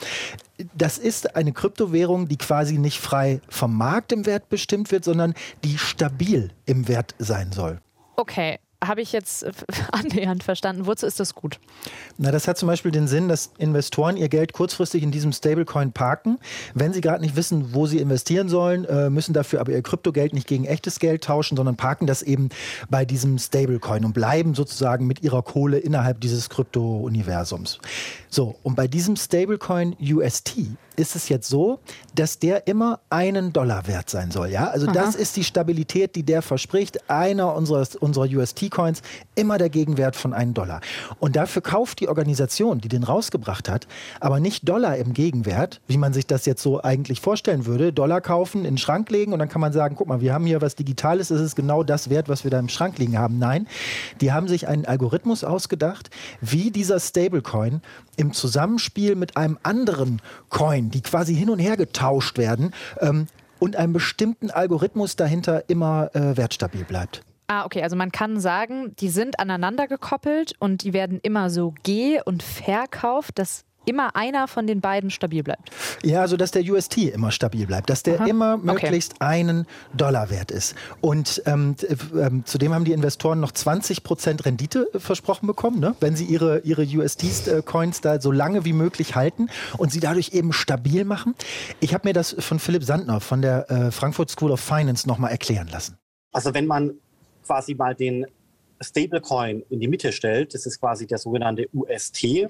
Das 0.74 0.98
ist 0.98 1.36
eine 1.36 1.52
Kryptowährung, 1.52 2.28
die 2.28 2.36
quasi 2.36 2.78
nicht 2.78 3.00
frei 3.00 3.40
vom 3.48 3.76
Markt 3.76 4.12
im 4.12 4.26
Wert 4.26 4.48
bestimmt 4.48 4.92
wird, 4.92 5.04
sondern 5.04 5.34
die 5.64 5.78
stabil 5.78 6.50
im 6.66 6.86
Wert 6.88 7.14
sein 7.18 7.50
soll. 7.52 7.80
Okay, 8.16 8.58
habe 8.82 9.00
ich 9.00 9.12
jetzt 9.12 9.46
annähernd 9.92 10.42
verstanden. 10.42 10.86
Wozu 10.86 11.06
ist 11.06 11.20
das 11.20 11.34
gut? 11.34 11.58
Na, 12.18 12.30
das 12.30 12.48
hat 12.48 12.58
zum 12.58 12.68
Beispiel 12.68 12.90
den 12.90 13.08
Sinn, 13.08 13.28
dass 13.28 13.50
Investoren 13.58 14.16
ihr 14.16 14.28
Geld 14.28 14.52
kurzfristig 14.52 15.02
in 15.02 15.10
diesem 15.10 15.32
Stablecoin 15.32 15.92
parken. 15.92 16.38
Wenn 16.74 16.92
sie 16.92 17.00
gerade 17.00 17.22
nicht 17.22 17.36
wissen, 17.36 17.74
wo 17.74 17.86
sie 17.86 17.98
investieren 17.98 18.48
sollen, 18.48 18.84
äh, 18.84 19.10
müssen 19.10 19.32
dafür 19.32 19.60
aber 19.60 19.72
ihr 19.72 19.82
Kryptogeld 19.82 20.32
nicht 20.32 20.46
gegen 20.46 20.64
echtes 20.64 20.98
Geld 20.98 21.24
tauschen, 21.24 21.56
sondern 21.56 21.76
parken 21.76 22.06
das 22.06 22.22
eben 22.22 22.48
bei 22.88 23.04
diesem 23.04 23.38
Stablecoin 23.38 24.04
und 24.04 24.12
bleiben 24.12 24.54
sozusagen 24.54 25.06
mit 25.06 25.22
ihrer 25.22 25.42
Kohle 25.42 25.78
innerhalb 25.78 26.20
dieses 26.20 26.48
Krypto-Universums. 26.50 27.78
So, 28.34 28.56
und 28.64 28.74
bei 28.74 28.88
diesem 28.88 29.14
Stablecoin 29.14 29.94
UST 30.00 30.56
ist 30.96 31.14
es 31.14 31.28
jetzt 31.28 31.48
so, 31.48 31.78
dass 32.14 32.38
der 32.38 32.66
immer 32.66 33.00
einen 33.10 33.52
Dollar 33.52 33.86
wert 33.86 34.10
sein 34.10 34.30
soll. 34.30 34.48
Ja? 34.48 34.68
Also 34.68 34.86
Aha. 34.86 34.92
das 34.92 35.14
ist 35.14 35.36
die 35.36 35.44
Stabilität, 35.44 36.16
die 36.16 36.22
der 36.24 36.42
verspricht. 36.42 37.08
Einer 37.08 37.54
unserer, 37.54 37.86
unserer 38.00 38.24
UST-Coins 38.24 39.02
immer 39.34 39.58
der 39.58 39.70
Gegenwert 39.70 40.16
von 40.16 40.32
einem 40.32 40.54
Dollar. 40.54 40.80
Und 41.20 41.36
dafür 41.36 41.62
kauft 41.62 42.00
die 42.00 42.08
Organisation, 42.08 42.80
die 42.80 42.88
den 42.88 43.04
rausgebracht 43.04 43.68
hat, 43.68 43.86
aber 44.20 44.40
nicht 44.40 44.68
Dollar 44.68 44.96
im 44.96 45.14
Gegenwert, 45.14 45.80
wie 45.86 45.96
man 45.96 46.12
sich 46.12 46.26
das 46.26 46.46
jetzt 46.46 46.62
so 46.62 46.82
eigentlich 46.82 47.20
vorstellen 47.20 47.66
würde. 47.66 47.92
Dollar 47.92 48.20
kaufen, 48.20 48.58
in 48.58 48.74
den 48.74 48.78
Schrank 48.78 49.10
legen 49.10 49.32
und 49.32 49.38
dann 49.38 49.48
kann 49.48 49.60
man 49.60 49.72
sagen, 49.72 49.94
guck 49.96 50.08
mal, 50.08 50.20
wir 50.20 50.32
haben 50.32 50.46
hier 50.46 50.60
was 50.60 50.74
Digitales, 50.74 51.30
es 51.30 51.40
ist 51.40 51.56
genau 51.56 51.82
das 51.82 52.10
wert, 52.10 52.28
was 52.28 52.44
wir 52.44 52.50
da 52.50 52.58
im 52.58 52.68
Schrank 52.68 52.98
liegen 52.98 53.18
haben. 53.18 53.38
Nein, 53.38 53.66
die 54.20 54.32
haben 54.32 54.48
sich 54.48 54.68
einen 54.68 54.84
Algorithmus 54.86 55.44
ausgedacht, 55.44 56.10
wie 56.40 56.70
dieser 56.70 57.00
Stablecoin 57.00 57.80
im 58.16 58.23
Zusammenspiel 58.32 59.14
mit 59.14 59.36
einem 59.36 59.58
anderen 59.62 60.20
Coin 60.48 60.90
die 60.90 61.00
quasi 61.00 61.34
hin 61.34 61.50
und 61.50 61.58
her 61.58 61.76
getauscht 61.76 62.38
werden 62.38 62.72
ähm, 63.00 63.26
und 63.58 63.76
einem 63.76 63.92
bestimmten 63.92 64.50
Algorithmus 64.50 65.16
dahinter 65.16 65.68
immer 65.68 66.10
äh, 66.14 66.36
wertstabil 66.36 66.84
bleibt. 66.84 67.22
Ah, 67.46 67.64
okay. 67.64 67.82
Also 67.82 67.94
man 67.96 68.10
kann 68.10 68.40
sagen, 68.40 68.94
die 69.00 69.10
sind 69.10 69.38
aneinander 69.38 69.86
gekoppelt 69.86 70.54
und 70.58 70.82
die 70.82 70.92
werden 70.92 71.20
immer 71.22 71.50
so 71.50 71.74
geh- 71.82 72.20
und 72.24 72.42
verkauft. 72.42 73.38
Das 73.38 73.64
immer 73.84 74.16
einer 74.16 74.48
von 74.48 74.66
den 74.66 74.80
beiden 74.80 75.10
stabil 75.10 75.42
bleibt. 75.42 75.70
Ja, 76.02 76.20
also 76.20 76.36
dass 76.36 76.50
der 76.50 76.62
UST 76.62 76.98
immer 76.98 77.30
stabil 77.30 77.66
bleibt, 77.66 77.90
dass 77.90 78.02
der 78.02 78.20
Aha. 78.20 78.26
immer 78.26 78.56
möglichst 78.56 79.14
okay. 79.14 79.24
einen 79.24 79.66
Dollar 79.94 80.30
wert 80.30 80.50
ist. 80.50 80.74
Und 81.00 81.42
ähm, 81.46 81.76
äh, 81.82 82.30
zudem 82.44 82.74
haben 82.74 82.84
die 82.84 82.92
Investoren 82.92 83.40
noch 83.40 83.52
20 83.52 84.02
Prozent 84.02 84.44
Rendite 84.44 84.88
äh, 84.92 84.98
versprochen 84.98 85.46
bekommen, 85.46 85.80
ne? 85.80 85.94
wenn 86.00 86.16
sie 86.16 86.24
ihre, 86.24 86.60
ihre 86.60 86.82
UST-Coins 86.82 88.00
da 88.00 88.20
so 88.20 88.32
lange 88.32 88.64
wie 88.64 88.72
möglich 88.72 89.14
halten 89.14 89.48
und 89.78 89.92
sie 89.92 90.00
dadurch 90.00 90.32
eben 90.32 90.52
stabil 90.52 91.04
machen. 91.04 91.34
Ich 91.80 91.94
habe 91.94 92.08
mir 92.08 92.12
das 92.12 92.34
von 92.38 92.58
Philipp 92.58 92.84
Sandner 92.84 93.20
von 93.20 93.42
der 93.42 93.70
äh, 93.70 93.90
Frankfurt 93.90 94.30
School 94.30 94.50
of 94.50 94.60
Finance 94.60 95.06
nochmal 95.08 95.30
erklären 95.30 95.68
lassen. 95.68 95.98
Also 96.32 96.52
wenn 96.54 96.66
man 96.66 96.92
quasi 97.44 97.74
mal 97.74 97.94
den 97.94 98.26
Stablecoin 98.80 99.64
in 99.70 99.80
die 99.80 99.88
Mitte 99.88 100.12
stellt, 100.12 100.54
das 100.54 100.66
ist 100.66 100.80
quasi 100.80 101.06
der 101.06 101.18
sogenannte 101.18 101.68
UST, 101.72 102.24
äh, 102.24 102.48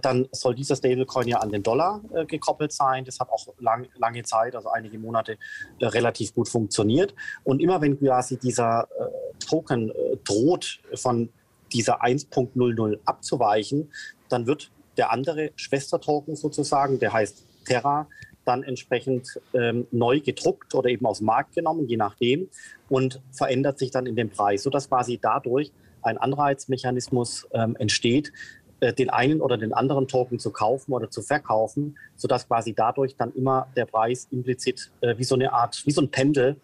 dann 0.00 0.28
soll 0.32 0.54
dieser 0.54 0.76
Stablecoin 0.76 1.28
ja 1.28 1.38
an 1.38 1.50
den 1.50 1.62
Dollar 1.62 2.02
äh, 2.14 2.24
gekoppelt 2.26 2.72
sein. 2.72 3.04
Das 3.04 3.20
hat 3.20 3.30
auch 3.30 3.48
lang, 3.58 3.88
lange 3.96 4.22
Zeit, 4.22 4.54
also 4.56 4.70
einige 4.70 4.98
Monate, 4.98 5.38
äh, 5.80 5.86
relativ 5.86 6.34
gut 6.34 6.48
funktioniert. 6.48 7.14
Und 7.44 7.60
immer 7.60 7.80
wenn 7.80 7.98
quasi 7.98 8.38
dieser 8.38 8.88
äh, 8.98 9.44
Token 9.46 9.90
äh, 9.90 10.16
droht, 10.24 10.80
von 10.94 11.28
dieser 11.72 12.02
1.00 12.02 12.98
abzuweichen, 13.04 13.92
dann 14.28 14.46
wird 14.46 14.70
der 14.96 15.10
andere 15.10 15.50
Schwestertoken 15.56 16.36
sozusagen, 16.36 16.98
der 16.98 17.12
heißt 17.12 17.44
Terra, 17.64 18.06
dann 18.44 18.62
entsprechend 18.62 19.40
ähm, 19.52 19.86
neu 19.90 20.20
gedruckt 20.20 20.74
oder 20.74 20.88
eben 20.90 21.06
aus 21.06 21.18
dem 21.18 21.26
Markt 21.26 21.54
genommen, 21.54 21.88
je 21.88 21.96
nachdem, 21.96 22.48
und 22.88 23.20
verändert 23.32 23.78
sich 23.78 23.90
dann 23.90 24.06
in 24.06 24.16
dem 24.16 24.30
Preis, 24.30 24.62
sodass 24.62 24.88
quasi 24.88 25.18
dadurch 25.20 25.72
ein 26.02 26.18
Anreizmechanismus 26.18 27.48
ähm, 27.52 27.76
entsteht, 27.76 28.32
äh, 28.80 28.92
den 28.92 29.10
einen 29.10 29.40
oder 29.40 29.56
den 29.56 29.72
anderen 29.72 30.08
Token 30.08 30.38
zu 30.38 30.50
kaufen 30.50 30.92
oder 30.92 31.10
zu 31.10 31.22
verkaufen, 31.22 31.96
sodass 32.16 32.46
quasi 32.46 32.74
dadurch 32.74 33.16
dann 33.16 33.32
immer 33.32 33.68
der 33.76 33.86
Preis 33.86 34.28
implizit 34.30 34.90
äh, 35.00 35.16
wie 35.16 35.24
so 35.24 35.34
eine 35.34 35.52
Art, 35.52 35.82
wie 35.86 35.90
so 35.90 36.02
ein 36.02 36.10
Pendel 36.10 36.56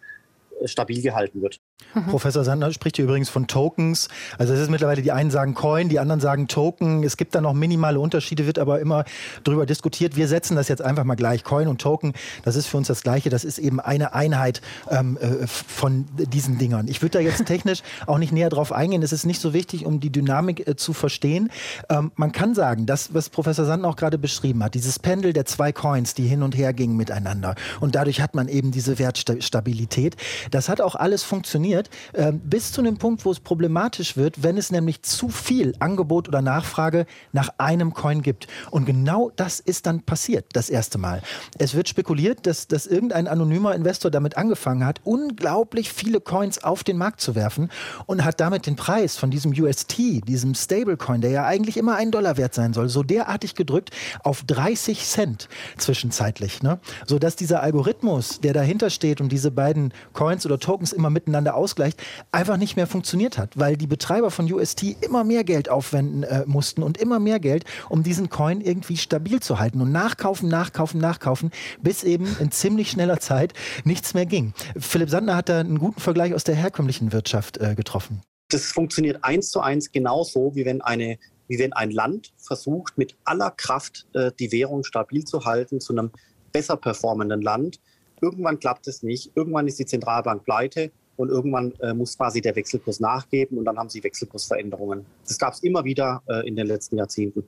äh, 0.59 0.67
stabil 0.67 1.01
gehalten 1.01 1.41
wird. 1.41 1.59
Mhm. 1.93 2.07
Professor 2.07 2.43
Sandner 2.43 2.71
spricht 2.71 2.95
hier 2.95 3.05
übrigens 3.05 3.29
von 3.29 3.47
Tokens. 3.47 4.07
Also 4.37 4.53
es 4.53 4.59
ist 4.59 4.69
mittlerweile, 4.69 5.01
die 5.01 5.11
einen 5.11 5.31
sagen 5.31 5.53
Coin, 5.53 5.89
die 5.89 5.99
anderen 5.99 6.21
sagen 6.21 6.47
Token. 6.47 7.03
Es 7.03 7.17
gibt 7.17 7.35
da 7.35 7.41
noch 7.41 7.53
minimale 7.53 7.99
Unterschiede, 7.99 8.45
wird 8.45 8.59
aber 8.59 8.79
immer 8.79 9.03
darüber 9.43 9.65
diskutiert. 9.65 10.15
Wir 10.15 10.27
setzen 10.27 10.55
das 10.55 10.67
jetzt 10.67 10.81
einfach 10.81 11.03
mal 11.03 11.15
gleich. 11.15 11.43
Coin 11.43 11.67
und 11.67 11.81
Token, 11.81 12.13
das 12.43 12.55
ist 12.55 12.67
für 12.67 12.77
uns 12.77 12.87
das 12.87 13.03
Gleiche. 13.03 13.29
Das 13.29 13.43
ist 13.43 13.57
eben 13.57 13.79
eine 13.79 14.13
Einheit 14.13 14.61
ähm, 14.89 15.17
äh, 15.19 15.47
von 15.47 16.05
diesen 16.15 16.57
Dingern. 16.57 16.87
Ich 16.87 17.01
würde 17.01 17.17
da 17.17 17.19
jetzt 17.19 17.45
technisch 17.45 17.81
auch 18.07 18.17
nicht 18.17 18.31
näher 18.31 18.49
drauf 18.49 18.71
eingehen. 18.71 19.03
Es 19.03 19.11
ist 19.11 19.25
nicht 19.25 19.41
so 19.41 19.53
wichtig, 19.53 19.85
um 19.85 19.99
die 19.99 20.11
Dynamik 20.11 20.67
äh, 20.67 20.75
zu 20.75 20.93
verstehen. 20.93 21.49
Ähm, 21.89 22.11
man 22.15 22.31
kann 22.31 22.55
sagen, 22.55 22.85
das, 22.85 23.13
was 23.13 23.29
Professor 23.29 23.65
Sandner 23.65 23.89
auch 23.89 23.95
gerade 23.95 24.17
beschrieben 24.17 24.63
hat, 24.63 24.75
dieses 24.75 24.99
Pendel 24.99 25.33
der 25.33 25.45
zwei 25.45 25.71
Coins, 25.71 26.13
die 26.13 26.27
hin 26.27 26.43
und 26.43 26.55
her 26.55 26.73
gingen 26.73 26.95
miteinander. 26.95 27.55
Und 27.79 27.95
dadurch 27.95 28.21
hat 28.21 28.35
man 28.35 28.47
eben 28.47 28.71
diese 28.71 28.99
Wertstabilität. 28.99 30.15
Das 30.51 30.69
hat 30.69 30.79
auch 30.79 30.95
alles 30.95 31.23
funktioniert 31.23 31.70
funktioniert, 31.71 31.89
äh, 32.13 32.31
bis 32.31 32.71
zu 32.71 32.81
dem 32.81 32.97
Punkt, 32.97 33.25
wo 33.25 33.31
es 33.31 33.39
problematisch 33.39 34.17
wird, 34.17 34.43
wenn 34.43 34.57
es 34.57 34.71
nämlich 34.71 35.01
zu 35.03 35.29
viel 35.29 35.73
Angebot 35.79 36.27
oder 36.27 36.41
Nachfrage 36.41 37.05
nach 37.31 37.49
einem 37.57 37.93
Coin 37.93 38.21
gibt. 38.21 38.47
Und 38.71 38.85
genau 38.85 39.31
das 39.35 39.59
ist 39.59 39.85
dann 39.85 40.01
passiert, 40.01 40.45
das 40.53 40.69
erste 40.69 40.97
Mal. 40.97 41.21
Es 41.57 41.75
wird 41.75 41.87
spekuliert, 41.87 42.45
dass, 42.45 42.67
dass 42.67 42.87
irgendein 42.87 43.27
anonymer 43.27 43.75
Investor 43.75 44.11
damit 44.11 44.37
angefangen 44.37 44.85
hat, 44.85 45.01
unglaublich 45.03 45.91
viele 45.91 46.19
Coins 46.19 46.63
auf 46.63 46.83
den 46.83 46.97
Markt 46.97 47.21
zu 47.21 47.35
werfen 47.35 47.69
und 48.05 48.23
hat 48.23 48.39
damit 48.39 48.67
den 48.67 48.75
Preis 48.75 49.17
von 49.17 49.31
diesem 49.31 49.51
UST, 49.51 49.97
diesem 50.27 50.55
Stablecoin, 50.55 51.21
der 51.21 51.31
ja 51.31 51.45
eigentlich 51.45 51.77
immer 51.77 51.95
einen 51.95 52.11
Dollar 52.11 52.37
wert 52.37 52.53
sein 52.53 52.73
soll, 52.73 52.89
so 52.89 53.03
derartig 53.03 53.55
gedrückt 53.55 53.91
auf 54.23 54.43
30 54.43 55.05
Cent 55.05 55.47
zwischenzeitlich. 55.77 56.61
Ne? 56.63 56.79
Sodass 57.05 57.35
dieser 57.35 57.61
Algorithmus, 57.61 58.39
der 58.41 58.53
dahinter 58.53 58.89
steht 58.89 59.21
und 59.21 59.31
diese 59.31 59.51
beiden 59.51 59.93
Coins 60.13 60.45
oder 60.45 60.59
Tokens 60.59 60.93
immer 60.93 61.09
miteinander 61.09 61.55
ausgleicht, 61.61 62.01
einfach 62.31 62.57
nicht 62.57 62.75
mehr 62.75 62.87
funktioniert 62.87 63.37
hat, 63.37 63.57
weil 63.57 63.77
die 63.77 63.87
Betreiber 63.87 64.31
von 64.31 64.51
UST 64.51 64.97
immer 65.01 65.23
mehr 65.23 65.43
Geld 65.43 65.69
aufwenden 65.69 66.23
äh, 66.23 66.43
mussten 66.45 66.83
und 66.83 66.97
immer 66.97 67.19
mehr 67.19 67.39
Geld, 67.39 67.65
um 67.89 68.03
diesen 68.03 68.29
Coin 68.29 68.59
irgendwie 68.61 68.97
stabil 68.97 69.39
zu 69.39 69.59
halten 69.59 69.79
und 69.81 69.91
nachkaufen, 69.91 70.49
nachkaufen, 70.49 70.99
nachkaufen, 70.99 71.51
bis 71.81 72.03
eben 72.03 72.27
in 72.39 72.51
ziemlich 72.51 72.91
schneller 72.91 73.19
Zeit 73.19 73.53
nichts 73.83 74.13
mehr 74.13 74.25
ging. 74.25 74.53
Philipp 74.77 75.09
Sandner 75.09 75.35
hat 75.35 75.49
da 75.49 75.59
einen 75.59 75.79
guten 75.79 76.01
Vergleich 76.01 76.33
aus 76.33 76.43
der 76.43 76.55
herkömmlichen 76.55 77.13
Wirtschaft 77.13 77.57
äh, 77.59 77.75
getroffen. 77.75 78.21
Das 78.49 78.65
funktioniert 78.65 79.23
eins 79.23 79.49
zu 79.49 79.61
eins 79.61 79.91
genauso, 79.91 80.55
wie 80.55 80.65
wenn 80.65 80.81
eine 80.81 81.17
wie 81.51 81.59
wenn 81.59 81.73
ein 81.73 81.91
Land 81.91 82.31
versucht, 82.37 82.97
mit 82.97 83.17
aller 83.25 83.51
Kraft 83.51 84.07
äh, 84.13 84.31
die 84.39 84.53
Währung 84.53 84.85
stabil 84.85 85.25
zu 85.25 85.43
halten 85.43 85.81
zu 85.81 85.91
einem 85.91 86.11
besser 86.53 86.77
performenden 86.77 87.41
Land. 87.41 87.81
Irgendwann 88.21 88.57
klappt 88.57 88.87
es 88.87 89.03
nicht. 89.03 89.33
Irgendwann 89.35 89.67
ist 89.67 89.77
die 89.77 89.85
Zentralbank 89.85 90.45
pleite 90.45 90.93
und 91.21 91.29
irgendwann 91.29 91.73
äh, 91.79 91.93
muss 91.93 92.17
quasi 92.17 92.41
der 92.41 92.55
Wechselkurs 92.55 92.99
nachgeben 92.99 93.57
und 93.57 93.65
dann 93.65 93.77
haben 93.77 93.89
sie 93.89 94.03
Wechselkursveränderungen. 94.03 95.05
Das 95.27 95.37
gab 95.37 95.53
es 95.53 95.63
immer 95.63 95.83
wieder 95.83 96.21
äh, 96.27 96.47
in 96.47 96.55
den 96.55 96.67
letzten 96.67 96.97
Jahrzehnten. 96.97 97.43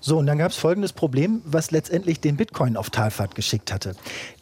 So, 0.00 0.18
und 0.18 0.26
dann 0.26 0.38
gab 0.38 0.50
es 0.50 0.56
folgendes 0.56 0.92
Problem, 0.92 1.42
was 1.44 1.70
letztendlich 1.70 2.20
den 2.20 2.36
Bitcoin 2.36 2.76
auf 2.76 2.90
Talfahrt 2.90 3.34
geschickt 3.34 3.72
hatte. 3.72 3.94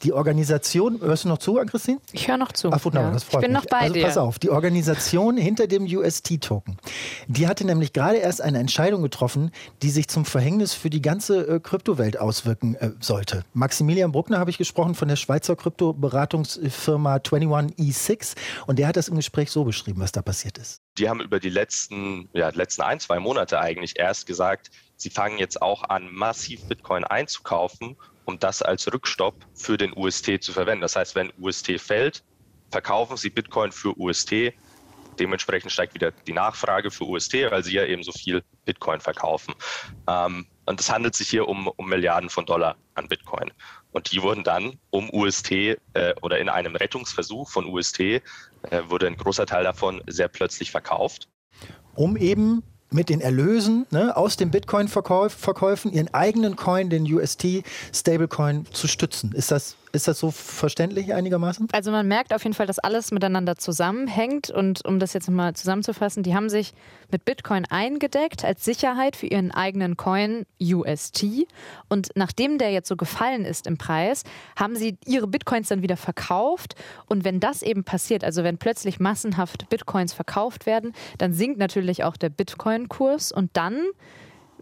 Die 0.02 0.12
Organisation, 0.12 1.00
hörst 1.00 1.24
du 1.24 1.28
noch 1.28 1.38
zu, 1.38 1.54
Christine? 1.54 1.98
Ich 2.12 2.28
höre 2.28 2.36
noch 2.36 2.52
zu. 2.52 2.70
Ach, 2.72 2.84
wunderbar, 2.84 3.10
ja. 3.10 3.14
das 3.14 3.24
freut 3.24 3.42
ich 3.42 3.48
bin 3.48 3.52
mich. 3.52 3.62
noch 3.62 3.70
bei 3.70 3.80
also, 3.80 3.94
dir. 3.94 4.04
Pass 4.04 4.16
auf, 4.16 4.38
die 4.38 4.50
Organisation 4.50 5.36
hinter 5.36 5.66
dem 5.66 5.84
UST-Token, 5.84 6.76
die 7.26 7.46
hatte 7.46 7.66
nämlich 7.66 7.92
gerade 7.92 8.18
erst 8.18 8.40
eine 8.40 8.58
Entscheidung 8.58 9.02
getroffen, 9.02 9.50
die 9.82 9.90
sich 9.90 10.08
zum 10.08 10.24
Verhängnis 10.24 10.74
für 10.74 10.90
die 10.90 11.02
ganze 11.02 11.46
äh, 11.46 11.60
Kryptowelt 11.60 12.18
auswirken 12.18 12.76
äh, 12.76 12.90
sollte. 13.00 13.44
Maximilian 13.52 14.12
Bruckner 14.12 14.38
habe 14.38 14.50
ich 14.50 14.58
gesprochen 14.58 14.94
von 14.94 15.08
der 15.08 15.16
Schweizer 15.16 15.56
Kryptoberatungsfirma 15.56 17.16
21E6 17.16 18.34
und 18.68 18.78
der 18.78 18.86
hat 18.86 18.96
das 18.98 19.08
im 19.08 19.16
Gespräch 19.16 19.50
so 19.50 19.64
beschrieben, 19.64 19.98
was 20.00 20.12
da 20.12 20.20
passiert 20.20 20.58
ist. 20.58 20.82
Die 20.98 21.08
haben 21.08 21.22
über 21.22 21.40
die 21.40 21.48
letzten, 21.48 22.28
ja, 22.34 22.50
letzten 22.50 22.82
ein, 22.82 23.00
zwei 23.00 23.18
Monate 23.18 23.58
eigentlich 23.58 23.98
erst 23.98 24.26
gesagt, 24.26 24.70
sie 24.96 25.08
fangen 25.08 25.38
jetzt 25.38 25.62
auch 25.62 25.84
an, 25.84 26.12
massiv 26.12 26.62
Bitcoin 26.68 27.02
einzukaufen, 27.02 27.96
um 28.26 28.38
das 28.38 28.60
als 28.60 28.92
Rückstopp 28.92 29.34
für 29.54 29.78
den 29.78 29.94
UST 29.96 30.42
zu 30.42 30.52
verwenden. 30.52 30.82
Das 30.82 30.96
heißt, 30.96 31.14
wenn 31.14 31.32
UST 31.40 31.80
fällt, 31.80 32.22
verkaufen 32.70 33.16
sie 33.16 33.30
Bitcoin 33.30 33.72
für 33.72 33.98
UST. 33.98 34.52
Dementsprechend 35.18 35.72
steigt 35.72 35.94
wieder 35.94 36.10
die 36.10 36.34
Nachfrage 36.34 36.90
für 36.90 37.04
UST, 37.04 37.36
weil 37.50 37.64
sie 37.64 37.72
ja 37.72 37.86
eben 37.86 38.02
so 38.02 38.12
viel 38.12 38.44
Bitcoin 38.66 39.00
verkaufen. 39.00 39.54
Ähm, 40.06 40.46
und 40.68 40.80
es 40.80 40.90
handelt 40.90 41.14
sich 41.14 41.28
hier 41.28 41.48
um, 41.48 41.66
um 41.66 41.88
Milliarden 41.88 42.28
von 42.28 42.44
Dollar 42.44 42.76
an 42.94 43.08
Bitcoin. 43.08 43.50
Und 43.92 44.12
die 44.12 44.22
wurden 44.22 44.44
dann 44.44 44.78
um 44.90 45.08
UST 45.10 45.50
äh, 45.50 45.76
oder 46.20 46.38
in 46.38 46.50
einem 46.50 46.76
Rettungsversuch 46.76 47.48
von 47.48 47.64
UST 47.66 48.00
äh, 48.00 48.20
wurde 48.88 49.06
ein 49.06 49.16
großer 49.16 49.46
Teil 49.46 49.64
davon 49.64 50.02
sehr 50.06 50.28
plötzlich 50.28 50.70
verkauft. 50.70 51.28
Um 51.94 52.16
eben 52.18 52.62
mit 52.90 53.08
den 53.08 53.20
Erlösen 53.20 53.86
ne, 53.90 54.14
aus 54.16 54.36
den 54.36 54.50
Bitcoin-Verkäufen 54.50 55.92
ihren 55.92 56.12
eigenen 56.12 56.56
Coin, 56.56 56.90
den 56.90 57.10
UST-Stablecoin, 57.10 58.66
zu 58.70 58.88
stützen. 58.88 59.32
Ist 59.32 59.50
das 59.50 59.76
ist 59.92 60.08
das 60.08 60.18
so 60.18 60.30
verständlich 60.30 61.14
einigermaßen? 61.14 61.68
Also 61.72 61.90
man 61.90 62.06
merkt 62.06 62.34
auf 62.34 62.44
jeden 62.44 62.54
Fall, 62.54 62.66
dass 62.66 62.78
alles 62.78 63.10
miteinander 63.10 63.56
zusammenhängt. 63.56 64.50
Und 64.50 64.84
um 64.84 64.98
das 64.98 65.12
jetzt 65.12 65.28
nochmal 65.28 65.54
zusammenzufassen, 65.54 66.22
die 66.22 66.34
haben 66.34 66.48
sich 66.48 66.74
mit 67.10 67.24
Bitcoin 67.24 67.64
eingedeckt 67.68 68.44
als 68.44 68.64
Sicherheit 68.64 69.16
für 69.16 69.26
ihren 69.26 69.50
eigenen 69.50 69.96
Coin 69.96 70.46
UST. 70.60 71.46
Und 71.88 72.10
nachdem 72.14 72.58
der 72.58 72.70
jetzt 72.70 72.88
so 72.88 72.96
gefallen 72.96 73.44
ist 73.44 73.66
im 73.66 73.78
Preis, 73.78 74.24
haben 74.56 74.76
sie 74.76 74.98
ihre 75.06 75.26
Bitcoins 75.26 75.68
dann 75.68 75.82
wieder 75.82 75.96
verkauft. 75.96 76.74
Und 77.06 77.24
wenn 77.24 77.40
das 77.40 77.62
eben 77.62 77.84
passiert, 77.84 78.24
also 78.24 78.44
wenn 78.44 78.58
plötzlich 78.58 79.00
massenhaft 79.00 79.68
Bitcoins 79.68 80.12
verkauft 80.12 80.66
werden, 80.66 80.92
dann 81.18 81.32
sinkt 81.32 81.58
natürlich 81.58 82.04
auch 82.04 82.16
der 82.16 82.30
Bitcoin-Kurs 82.30 83.32
und 83.32 83.50
dann 83.54 83.78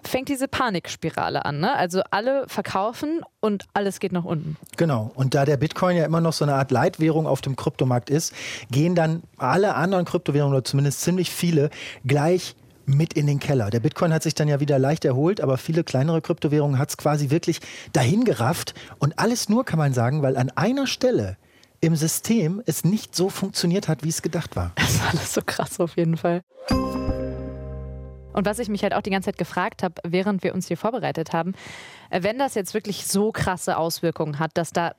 fängt 0.08 0.28
diese 0.28 0.48
Panikspirale 0.48 1.44
an. 1.44 1.60
Ne? 1.60 1.74
Also 1.74 2.02
alle 2.10 2.46
verkaufen 2.48 3.20
und 3.40 3.64
alles 3.74 4.00
geht 4.00 4.12
nach 4.12 4.24
unten. 4.24 4.56
Genau. 4.76 5.10
Und 5.14 5.34
da 5.34 5.44
der 5.44 5.56
Bitcoin 5.56 5.96
ja 5.96 6.04
immer 6.04 6.20
noch 6.20 6.32
so 6.32 6.44
eine 6.44 6.54
Art 6.54 6.70
Leitwährung 6.70 7.26
auf 7.26 7.40
dem 7.40 7.56
Kryptomarkt 7.56 8.10
ist, 8.10 8.32
gehen 8.70 8.94
dann 8.94 9.22
alle 9.38 9.74
anderen 9.74 10.04
Kryptowährungen 10.04 10.54
oder 10.54 10.64
zumindest 10.64 11.00
ziemlich 11.02 11.30
viele 11.30 11.70
gleich 12.04 12.56
mit 12.86 13.14
in 13.14 13.26
den 13.26 13.40
Keller. 13.40 13.70
Der 13.70 13.80
Bitcoin 13.80 14.12
hat 14.12 14.22
sich 14.22 14.34
dann 14.34 14.48
ja 14.48 14.60
wieder 14.60 14.78
leicht 14.78 15.04
erholt, 15.04 15.40
aber 15.40 15.58
viele 15.58 15.84
kleinere 15.84 16.22
Kryptowährungen 16.22 16.78
hat 16.78 16.90
es 16.90 16.96
quasi 16.96 17.30
wirklich 17.30 17.60
dahin 17.92 18.24
gerafft. 18.24 18.74
Und 18.98 19.18
alles 19.18 19.48
nur, 19.48 19.64
kann 19.64 19.78
man 19.78 19.92
sagen, 19.92 20.22
weil 20.22 20.36
an 20.36 20.50
einer 20.50 20.86
Stelle 20.86 21.36
im 21.80 21.96
System 21.96 22.62
es 22.64 22.84
nicht 22.84 23.14
so 23.14 23.28
funktioniert 23.28 23.88
hat, 23.88 24.02
wie 24.02 24.08
es 24.08 24.22
gedacht 24.22 24.56
war. 24.56 24.72
Das 24.86 24.90
ist 24.90 25.02
alles 25.12 25.34
so 25.34 25.40
krass 25.44 25.80
auf 25.80 25.96
jeden 25.96 26.16
Fall. 26.16 26.42
Und 28.36 28.44
was 28.44 28.58
ich 28.58 28.68
mich 28.68 28.82
halt 28.82 28.92
auch 28.92 29.00
die 29.00 29.10
ganze 29.10 29.30
Zeit 29.30 29.38
gefragt 29.38 29.82
habe, 29.82 29.94
während 30.04 30.44
wir 30.44 30.54
uns 30.54 30.68
hier 30.68 30.76
vorbereitet 30.76 31.32
haben, 31.32 31.54
äh, 32.10 32.22
wenn 32.22 32.38
das 32.38 32.54
jetzt 32.54 32.74
wirklich 32.74 33.06
so 33.06 33.32
krasse 33.32 33.78
Auswirkungen 33.78 34.38
hat, 34.38 34.50
dass 34.54 34.70
da 34.70 34.92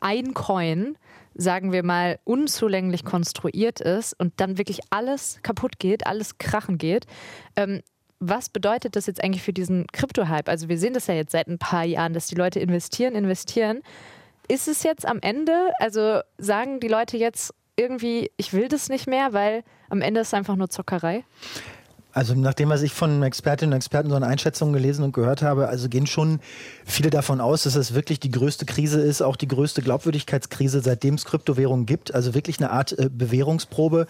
ein 0.00 0.34
Coin, 0.34 0.96
sagen 1.34 1.72
wir 1.72 1.82
mal, 1.82 2.18
unzulänglich 2.24 3.04
konstruiert 3.04 3.80
ist 3.80 4.12
und 4.12 4.34
dann 4.36 4.58
wirklich 4.58 4.80
alles 4.90 5.40
kaputt 5.42 5.78
geht, 5.78 6.06
alles 6.06 6.38
krachen 6.38 6.76
geht, 6.78 7.06
ähm, 7.56 7.80
was 8.20 8.50
bedeutet 8.50 8.94
das 8.94 9.06
jetzt 9.06 9.24
eigentlich 9.24 9.42
für 9.42 9.54
diesen 9.54 9.86
Krypto-Hype? 9.88 10.48
Also 10.48 10.68
wir 10.68 10.78
sehen 10.78 10.92
das 10.92 11.08
ja 11.08 11.14
jetzt 11.14 11.32
seit 11.32 11.48
ein 11.48 11.58
paar 11.58 11.84
Jahren, 11.84 12.12
dass 12.12 12.28
die 12.28 12.36
Leute 12.36 12.60
investieren, 12.60 13.16
investieren. 13.16 13.82
Ist 14.46 14.68
es 14.68 14.84
jetzt 14.84 15.06
am 15.08 15.18
Ende, 15.22 15.72
also 15.80 16.20
sagen 16.38 16.78
die 16.78 16.88
Leute 16.88 17.16
jetzt 17.16 17.52
irgendwie, 17.74 18.30
ich 18.36 18.52
will 18.52 18.68
das 18.68 18.90
nicht 18.90 19.08
mehr, 19.08 19.32
weil 19.32 19.64
am 19.88 20.02
Ende 20.02 20.20
ist 20.20 20.28
es 20.28 20.34
einfach 20.34 20.56
nur 20.56 20.68
Zockerei? 20.68 21.24
Also 22.12 22.34
nach 22.34 22.54
dem, 22.54 22.68
was 22.68 22.82
ich 22.82 22.92
von 22.92 23.22
Expertinnen 23.22 23.72
und 23.72 23.78
Experten 23.78 24.10
so 24.10 24.16
eine 24.16 24.26
Einschätzung 24.26 24.72
gelesen 24.72 25.02
und 25.02 25.12
gehört 25.12 25.42
habe, 25.42 25.68
also 25.68 25.88
gehen 25.88 26.06
schon 26.06 26.40
viele 26.84 27.10
davon 27.10 27.40
aus, 27.40 27.62
dass 27.62 27.74
es 27.74 27.94
wirklich 27.94 28.20
die 28.20 28.30
größte 28.30 28.66
Krise 28.66 29.00
ist, 29.00 29.22
auch 29.22 29.36
die 29.36 29.48
größte 29.48 29.80
Glaubwürdigkeitskrise, 29.80 30.82
seitdem 30.82 31.14
es 31.14 31.24
Kryptowährungen 31.24 31.86
gibt. 31.86 32.14
Also 32.14 32.34
wirklich 32.34 32.58
eine 32.58 32.70
Art 32.70 32.92
äh, 32.98 33.08
Bewährungsprobe. 33.10 34.06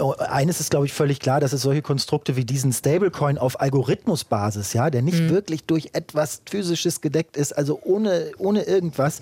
Oh, 0.00 0.14
eines 0.18 0.60
ist, 0.60 0.70
glaube 0.70 0.86
ich, 0.86 0.92
völlig 0.92 1.20
klar, 1.20 1.40
dass 1.40 1.52
es 1.52 1.62
solche 1.62 1.82
Konstrukte 1.82 2.36
wie 2.36 2.44
diesen 2.44 2.72
Stablecoin 2.72 3.38
auf 3.38 3.60
Algorithmusbasis, 3.60 4.72
ja, 4.72 4.90
der 4.90 5.02
nicht 5.02 5.20
mhm. 5.20 5.30
wirklich 5.30 5.64
durch 5.64 5.90
etwas 5.92 6.42
Physisches 6.48 7.00
gedeckt 7.00 7.36
ist, 7.36 7.52
also 7.52 7.80
ohne, 7.82 8.32
ohne 8.38 8.62
irgendwas, 8.62 9.20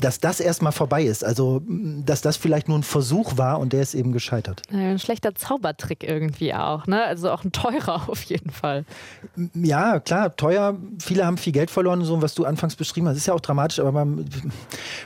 dass 0.00 0.20
das 0.20 0.40
erstmal 0.40 0.72
vorbei 0.72 1.04
ist. 1.04 1.24
Also, 1.24 1.62
dass 1.66 2.20
das 2.20 2.36
vielleicht 2.36 2.68
nur 2.68 2.78
ein 2.78 2.82
Versuch 2.82 3.36
war 3.36 3.58
und 3.60 3.72
der 3.72 3.82
ist 3.82 3.94
eben 3.94 4.12
gescheitert. 4.12 4.62
Ein 4.72 4.98
schlechter 4.98 5.34
Zaubertrick 5.34 6.04
irgendwie 6.04 6.54
auch, 6.54 6.86
ne? 6.86 7.04
Also 7.04 7.30
auch 7.30 7.44
ein 7.44 7.52
teurer 7.52 8.02
auf 8.08 8.22
jeden 8.24 8.50
Fall. 8.50 8.84
Ja, 9.54 10.00
klar, 10.00 10.34
teuer. 10.36 10.76
Viele 10.98 11.26
haben 11.26 11.38
viel 11.38 11.52
Geld 11.52 11.70
verloren, 11.70 12.04
so 12.04 12.22
was 12.22 12.34
du 12.34 12.44
anfangs 12.44 12.76
beschrieben 12.76 13.08
hast. 13.08 13.16
ist 13.16 13.26
ja 13.26 13.34
auch 13.34 13.40
dramatisch, 13.40 13.80
aber 13.80 13.92
man, 13.92 14.28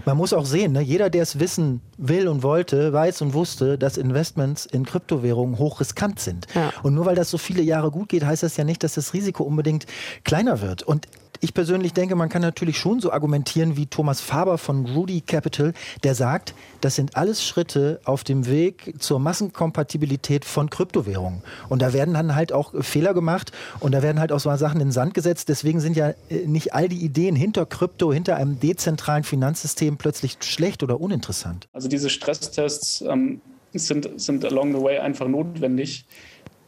man 0.05 0.17
muss 0.17 0.33
auch 0.33 0.47
sehen, 0.47 0.73
ne? 0.73 0.81
jeder, 0.81 1.11
der 1.11 1.23
es 1.23 1.39
wissen 1.39 1.81
will 1.99 2.29
und 2.29 2.43
wollte, 2.43 2.93
weiß 2.93 3.23
und 3.23 3.35
wusste, 3.35 3.79
dass 3.79 3.97
Investments 3.97 4.67
in 4.67 4.85
Krypto 4.85 4.96
Kryptowährungen 4.97 5.59
hochriskant 5.59 6.21
sind. 6.21 6.47
Ja. 6.55 6.73
Und 6.83 6.95
nur 6.95 7.05
weil 7.05 7.15
das 7.15 7.31
so 7.31 7.37
viele 7.37 7.61
Jahre 7.61 7.91
gut 7.91 8.09
geht, 8.09 8.25
heißt 8.25 8.43
das 8.43 8.57
ja 8.57 8.65
nicht, 8.65 8.83
dass 8.83 8.95
das 8.95 9.13
Risiko 9.13 9.43
unbedingt 9.45 9.85
kleiner 10.25 10.63
wird. 10.63 10.83
Und 10.83 11.07
ich 11.41 11.53
persönlich 11.53 11.93
denke, 11.93 12.17
man 12.17 12.31
kann 12.31 12.41
natürlich 12.41 12.79
schon 12.79 13.01
so 13.01 13.13
argumentieren 13.13 13.77
wie 13.77 13.85
Thomas 13.85 14.23
Faber 14.23 14.57
von 14.57 14.87
Rudy 14.87 15.21
Capital, 15.21 15.75
der 16.03 16.15
sagt, 16.15 16.55
das 16.81 16.95
sind 16.95 17.15
alles 17.15 17.45
Schritte 17.45 18.01
auf 18.05 18.25
dem 18.25 18.47
Weg 18.47 18.95
zur 18.99 19.19
Massenkompatibilität 19.19 20.47
von 20.47 20.71
Kryptowährungen. 20.71 21.43
Und 21.69 21.83
da 21.83 21.93
werden 21.93 22.15
dann 22.15 22.35
halt 22.35 22.55
auch 22.55 22.73
Fehler 22.83 23.13
gemacht 23.13 23.53
und 23.81 23.93
da 23.93 24.03
werden 24.03 24.19
halt 24.19 24.33
auch 24.33 24.41
so 24.41 24.55
Sachen 24.57 24.81
in 24.81 24.89
den 24.89 24.93
Sand 24.93 25.13
gesetzt. 25.13 25.51
Deswegen 25.51 25.81
sind 25.81 25.95
ja 25.95 26.15
äh, 26.31 26.47
nicht 26.47 26.73
all 26.73 26.89
die 26.89 27.05
Ideen 27.05 27.37
hinter 27.37 27.67
Krypto, 27.67 28.15
hinter 28.15 28.37
einem 28.37 28.59
dezentralen 28.59 29.25
Finanzsystem 29.25 29.99
plötzlich 29.99 30.39
schlecht 30.41 30.83
oder 30.83 30.99
uninteressant. 31.03 31.69
Also 31.75 31.89
diese 31.89 32.09
Stresstests 32.09 33.03
ähm, 33.03 33.43
sind, 33.79 34.21
sind 34.21 34.45
along 34.45 34.75
the 34.75 34.83
way 34.83 34.99
einfach 34.99 35.29
notwendig. 35.29 36.07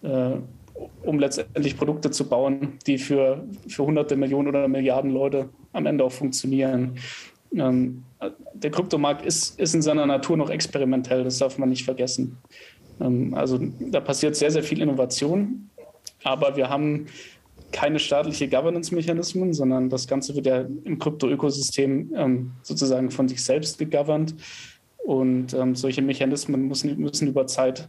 Äh, 0.03 0.37
um 1.03 1.19
letztendlich 1.19 1.77
Produkte 1.77 2.11
zu 2.11 2.29
bauen, 2.29 2.79
die 2.87 2.99
für, 2.99 3.45
für 3.67 3.85
hunderte 3.85 4.17
Millionen 4.17 4.49
oder 4.49 4.69
Milliarden 4.69 5.11
Leute 5.11 5.49
am 5.73 5.87
Ende 5.87 6.05
auch 6.05 6.13
funktionieren. 6.13 6.99
Ähm, 7.55 8.05
der 8.55 8.71
Kryptomarkt 8.71 9.25
ist, 9.25 9.59
ist 9.59 9.75
in 9.75 9.83
seiner 9.83 10.07
Natur 10.07 10.37
noch 10.37 10.51
experimentell, 10.51 11.25
das 11.25 11.39
darf 11.39 11.59
man 11.59 11.69
nicht 11.69 11.85
vergessen. 11.85 12.37
Ähm, 13.01 13.35
also 13.35 13.59
da 13.59 14.01
passiert 14.01 14.37
sehr, 14.37 14.51
sehr 14.51 14.63
viel 14.63 14.83
Innovation, 14.83 15.71
aber 16.25 16.57
wir 16.57 16.69
haben 16.69 17.07
keine 17.71 17.99
staatliche 17.99 18.49
Governance-Mechanismen, 18.49 19.53
sondern 19.53 19.91
das 19.91 20.07
Ganze 20.07 20.35
wird 20.35 20.47
ja 20.47 20.65
im 20.85 20.99
Krypto-Ökosystem 20.99 22.13
ähm, 22.15 22.53
sozusagen 22.63 23.11
von 23.11 23.29
sich 23.29 23.45
selbst 23.45 23.79
gegovert. 23.79 24.35
Und 25.09 25.55
ähm, 25.55 25.75
solche 25.75 26.03
Mechanismen 26.03 26.69
müssen, 26.69 27.01
müssen 27.01 27.29
über 27.29 27.47
Zeit 27.47 27.89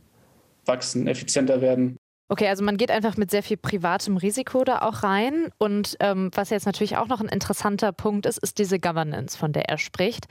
wachsen, 0.63 1.05
effizienter 1.05 1.59
werden. 1.59 1.97
Okay, 2.29 2.47
also 2.47 2.63
man 2.63 2.77
geht 2.77 2.91
einfach 2.91 3.17
mit 3.17 3.29
sehr 3.29 3.43
viel 3.43 3.57
privatem 3.57 4.15
Risiko 4.15 4.63
da 4.63 4.83
auch 4.83 5.03
rein. 5.03 5.49
Und 5.57 5.97
ähm, 5.99 6.31
was 6.33 6.49
jetzt 6.49 6.65
natürlich 6.65 6.95
auch 6.95 7.09
noch 7.09 7.19
ein 7.19 7.27
interessanter 7.27 7.91
Punkt 7.91 8.25
ist, 8.25 8.37
ist 8.37 8.57
diese 8.57 8.79
Governance, 8.79 9.37
von 9.37 9.51
der 9.51 9.67
er 9.67 9.77
spricht. 9.77 10.27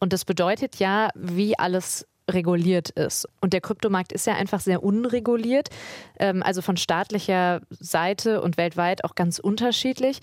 Und 0.00 0.12
das 0.12 0.24
bedeutet 0.24 0.80
ja, 0.80 1.10
wie 1.14 1.56
alles 1.56 2.04
reguliert 2.28 2.90
ist. 2.90 3.28
Und 3.40 3.52
der 3.52 3.60
Kryptomarkt 3.60 4.10
ist 4.10 4.26
ja 4.26 4.34
einfach 4.34 4.58
sehr 4.58 4.82
unreguliert, 4.82 5.68
ähm, 6.18 6.42
also 6.42 6.62
von 6.62 6.76
staatlicher 6.76 7.60
Seite 7.70 8.42
und 8.42 8.56
weltweit 8.56 9.04
auch 9.04 9.14
ganz 9.14 9.38
unterschiedlich. 9.38 10.18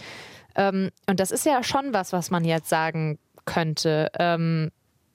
Ähm, 0.58 0.90
und 1.08 1.22
das 1.22 1.32
ist 1.32 1.46
ja 1.46 1.64
schon 1.64 1.94
was, 1.94 2.12
was 2.12 2.32
man 2.32 2.44
jetzt 2.44 2.68
sagen 2.68 3.18
könnte. 3.46 4.12
Ähm, 4.20 4.72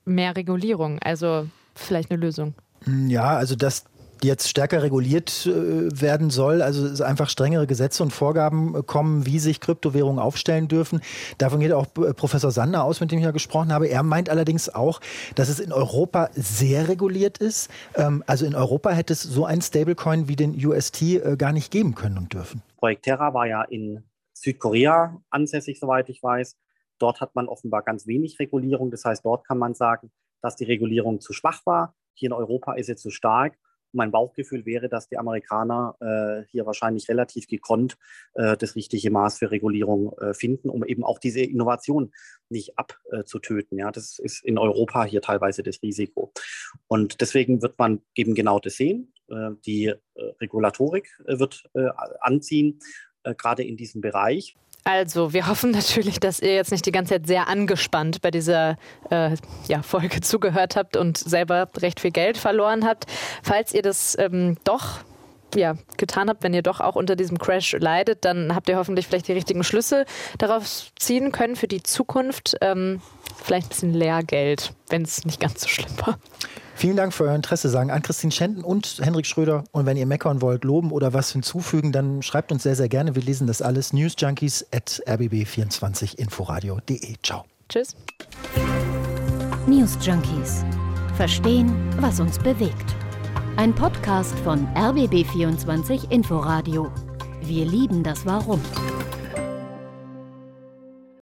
mehr 0.06 0.36
Regulierung, 0.36 0.98
also 1.00 1.46
vielleicht 1.74 2.10
eine 2.10 2.20
Lösung. 2.20 2.54
Ja, 2.86 3.36
also 3.36 3.56
das 3.56 3.84
jetzt 4.22 4.48
stärker 4.48 4.82
reguliert 4.82 5.46
äh, 5.46 6.00
werden 6.00 6.30
soll, 6.30 6.62
also 6.62 7.04
einfach 7.04 7.28
strengere 7.28 7.66
Gesetze 7.66 8.02
und 8.02 8.12
Vorgaben 8.12 8.74
äh, 8.74 8.82
kommen, 8.82 9.26
wie 9.26 9.38
sich 9.38 9.60
Kryptowährungen 9.60 10.18
aufstellen 10.18 10.68
dürfen. 10.68 11.00
Davon 11.38 11.60
geht 11.60 11.72
auch 11.72 11.86
äh, 11.98 12.14
Professor 12.14 12.50
Sander 12.50 12.84
aus, 12.84 13.00
mit 13.00 13.12
dem 13.12 13.18
ich 13.18 13.24
ja 13.24 13.30
gesprochen 13.30 13.72
habe. 13.72 13.88
Er 13.88 14.02
meint 14.02 14.30
allerdings 14.30 14.74
auch, 14.74 15.00
dass 15.34 15.48
es 15.48 15.60
in 15.60 15.72
Europa 15.72 16.30
sehr 16.34 16.88
reguliert 16.88 17.38
ist. 17.38 17.70
Ähm, 17.94 18.22
also 18.26 18.46
in 18.46 18.54
Europa 18.54 18.90
hätte 18.90 19.12
es 19.12 19.22
so 19.22 19.44
einen 19.44 19.62
Stablecoin 19.62 20.28
wie 20.28 20.36
den 20.36 20.54
UST 20.64 21.04
gar 21.38 21.52
nicht 21.52 21.70
geben 21.70 21.94
können 21.94 22.18
und 22.18 22.32
dürfen. 22.32 22.62
Projekt 22.78 23.04
Terra 23.04 23.34
war 23.34 23.46
ja 23.46 23.62
in 23.62 24.02
Südkorea 24.32 25.20
ansässig, 25.30 25.78
soweit 25.78 26.08
ich 26.08 26.22
weiß. 26.22 26.56
Dort 26.98 27.20
hat 27.20 27.34
man 27.34 27.48
offenbar 27.48 27.82
ganz 27.82 28.06
wenig 28.06 28.38
Regulierung. 28.38 28.90
Das 28.90 29.04
heißt, 29.04 29.24
dort 29.24 29.46
kann 29.46 29.58
man 29.58 29.74
sagen, 29.74 30.10
dass 30.42 30.56
die 30.56 30.64
Regulierung 30.64 31.20
zu 31.20 31.32
schwach 31.32 31.64
war. 31.66 31.94
Hier 32.14 32.28
in 32.28 32.32
Europa 32.32 32.74
ist 32.74 32.86
sie 32.86 32.96
zu 32.96 33.10
stark 33.10 33.58
mein 33.96 34.12
Bauchgefühl 34.12 34.64
wäre, 34.64 34.88
dass 34.88 35.08
die 35.08 35.18
Amerikaner 35.18 35.96
äh, 36.00 36.46
hier 36.50 36.66
wahrscheinlich 36.66 37.08
relativ 37.08 37.48
gekonnt 37.48 37.96
äh, 38.34 38.56
das 38.56 38.76
richtige 38.76 39.10
Maß 39.10 39.38
für 39.38 39.50
Regulierung 39.50 40.16
äh, 40.18 40.34
finden, 40.34 40.70
um 40.70 40.84
eben 40.84 41.02
auch 41.02 41.18
diese 41.18 41.40
Innovation 41.40 42.12
nicht 42.48 42.78
abzutöten. 42.78 43.78
ja, 43.78 43.90
das 43.90 44.18
ist 44.18 44.44
in 44.44 44.58
Europa 44.58 45.04
hier 45.04 45.22
teilweise 45.22 45.62
das 45.62 45.82
Risiko. 45.82 46.32
Und 46.86 47.20
deswegen 47.20 47.62
wird 47.62 47.78
man 47.78 48.02
eben 48.14 48.34
genau 48.34 48.60
das 48.60 48.74
sehen. 48.74 49.12
Äh, 49.28 49.50
die 49.64 49.86
äh, 49.86 49.96
Regulatorik 50.40 51.08
äh, 51.26 51.38
wird 51.38 51.64
anziehen, 52.20 52.78
gerade 53.38 53.64
in 53.64 53.76
diesem 53.76 54.00
Bereich. 54.00 54.54
Also, 54.86 55.32
wir 55.32 55.48
hoffen 55.48 55.72
natürlich, 55.72 56.20
dass 56.20 56.38
ihr 56.38 56.54
jetzt 56.54 56.70
nicht 56.70 56.86
die 56.86 56.92
ganze 56.92 57.14
Zeit 57.14 57.26
sehr 57.26 57.48
angespannt 57.48 58.22
bei 58.22 58.30
dieser 58.30 58.76
äh, 59.10 59.36
ja, 59.66 59.82
Folge 59.82 60.20
zugehört 60.22 60.76
habt 60.76 60.96
und 60.96 61.18
selber 61.18 61.68
recht 61.78 61.98
viel 61.98 62.12
Geld 62.12 62.38
verloren 62.38 62.86
habt. 62.86 63.06
Falls 63.42 63.74
ihr 63.74 63.82
das 63.82 64.16
ähm, 64.16 64.56
doch 64.62 65.00
ja, 65.56 65.74
getan 65.96 66.28
habt, 66.28 66.44
wenn 66.44 66.54
ihr 66.54 66.62
doch 66.62 66.80
auch 66.80 66.94
unter 66.94 67.16
diesem 67.16 67.36
Crash 67.36 67.72
leidet, 67.72 68.24
dann 68.24 68.54
habt 68.54 68.68
ihr 68.68 68.76
hoffentlich 68.76 69.08
vielleicht 69.08 69.26
die 69.26 69.32
richtigen 69.32 69.64
Schlüsse 69.64 70.04
darauf 70.38 70.92
ziehen 70.96 71.32
können 71.32 71.56
für 71.56 71.66
die 71.66 71.82
Zukunft. 71.82 72.56
Ähm, 72.60 73.00
vielleicht 73.42 73.66
ein 73.66 73.70
bisschen 73.70 73.94
Lehrgeld, 73.94 74.72
wenn 74.88 75.02
es 75.02 75.24
nicht 75.24 75.40
ganz 75.40 75.62
so 75.62 75.68
schlimm 75.68 75.90
war. 76.04 76.16
Vielen 76.76 76.96
Dank 76.96 77.14
für 77.14 77.24
euer 77.24 77.34
Interesse, 77.34 77.70
sagen 77.70 77.90
Ann-Christine 77.90 78.32
Schenten 78.32 78.62
und 78.62 78.98
Henrik 79.00 79.24
Schröder. 79.24 79.64
Und 79.72 79.86
wenn 79.86 79.96
ihr 79.96 80.04
meckern 80.04 80.42
wollt, 80.42 80.62
loben 80.62 80.92
oder 80.92 81.14
was 81.14 81.32
hinzufügen, 81.32 81.90
dann 81.90 82.22
schreibt 82.22 82.52
uns 82.52 82.64
sehr, 82.64 82.76
sehr 82.76 82.90
gerne. 82.90 83.14
Wir 83.14 83.22
lesen 83.22 83.46
das 83.46 83.62
alles. 83.62 83.94
Newsjunkies 83.94 84.66
at 84.74 85.02
rbb24inforadio.de. 85.06 87.14
Ciao. 87.22 87.46
Tschüss. 87.70 87.96
News 89.66 89.96
Junkies. 90.02 90.66
Verstehen, 91.16 91.72
was 91.98 92.20
uns 92.20 92.38
bewegt. 92.38 92.94
Ein 93.56 93.74
Podcast 93.74 94.38
von 94.40 94.66
RBB24 94.74 96.10
Inforadio. 96.10 96.92
Wir 97.40 97.64
lieben 97.64 98.02
das 98.02 98.26
Warum. 98.26 98.60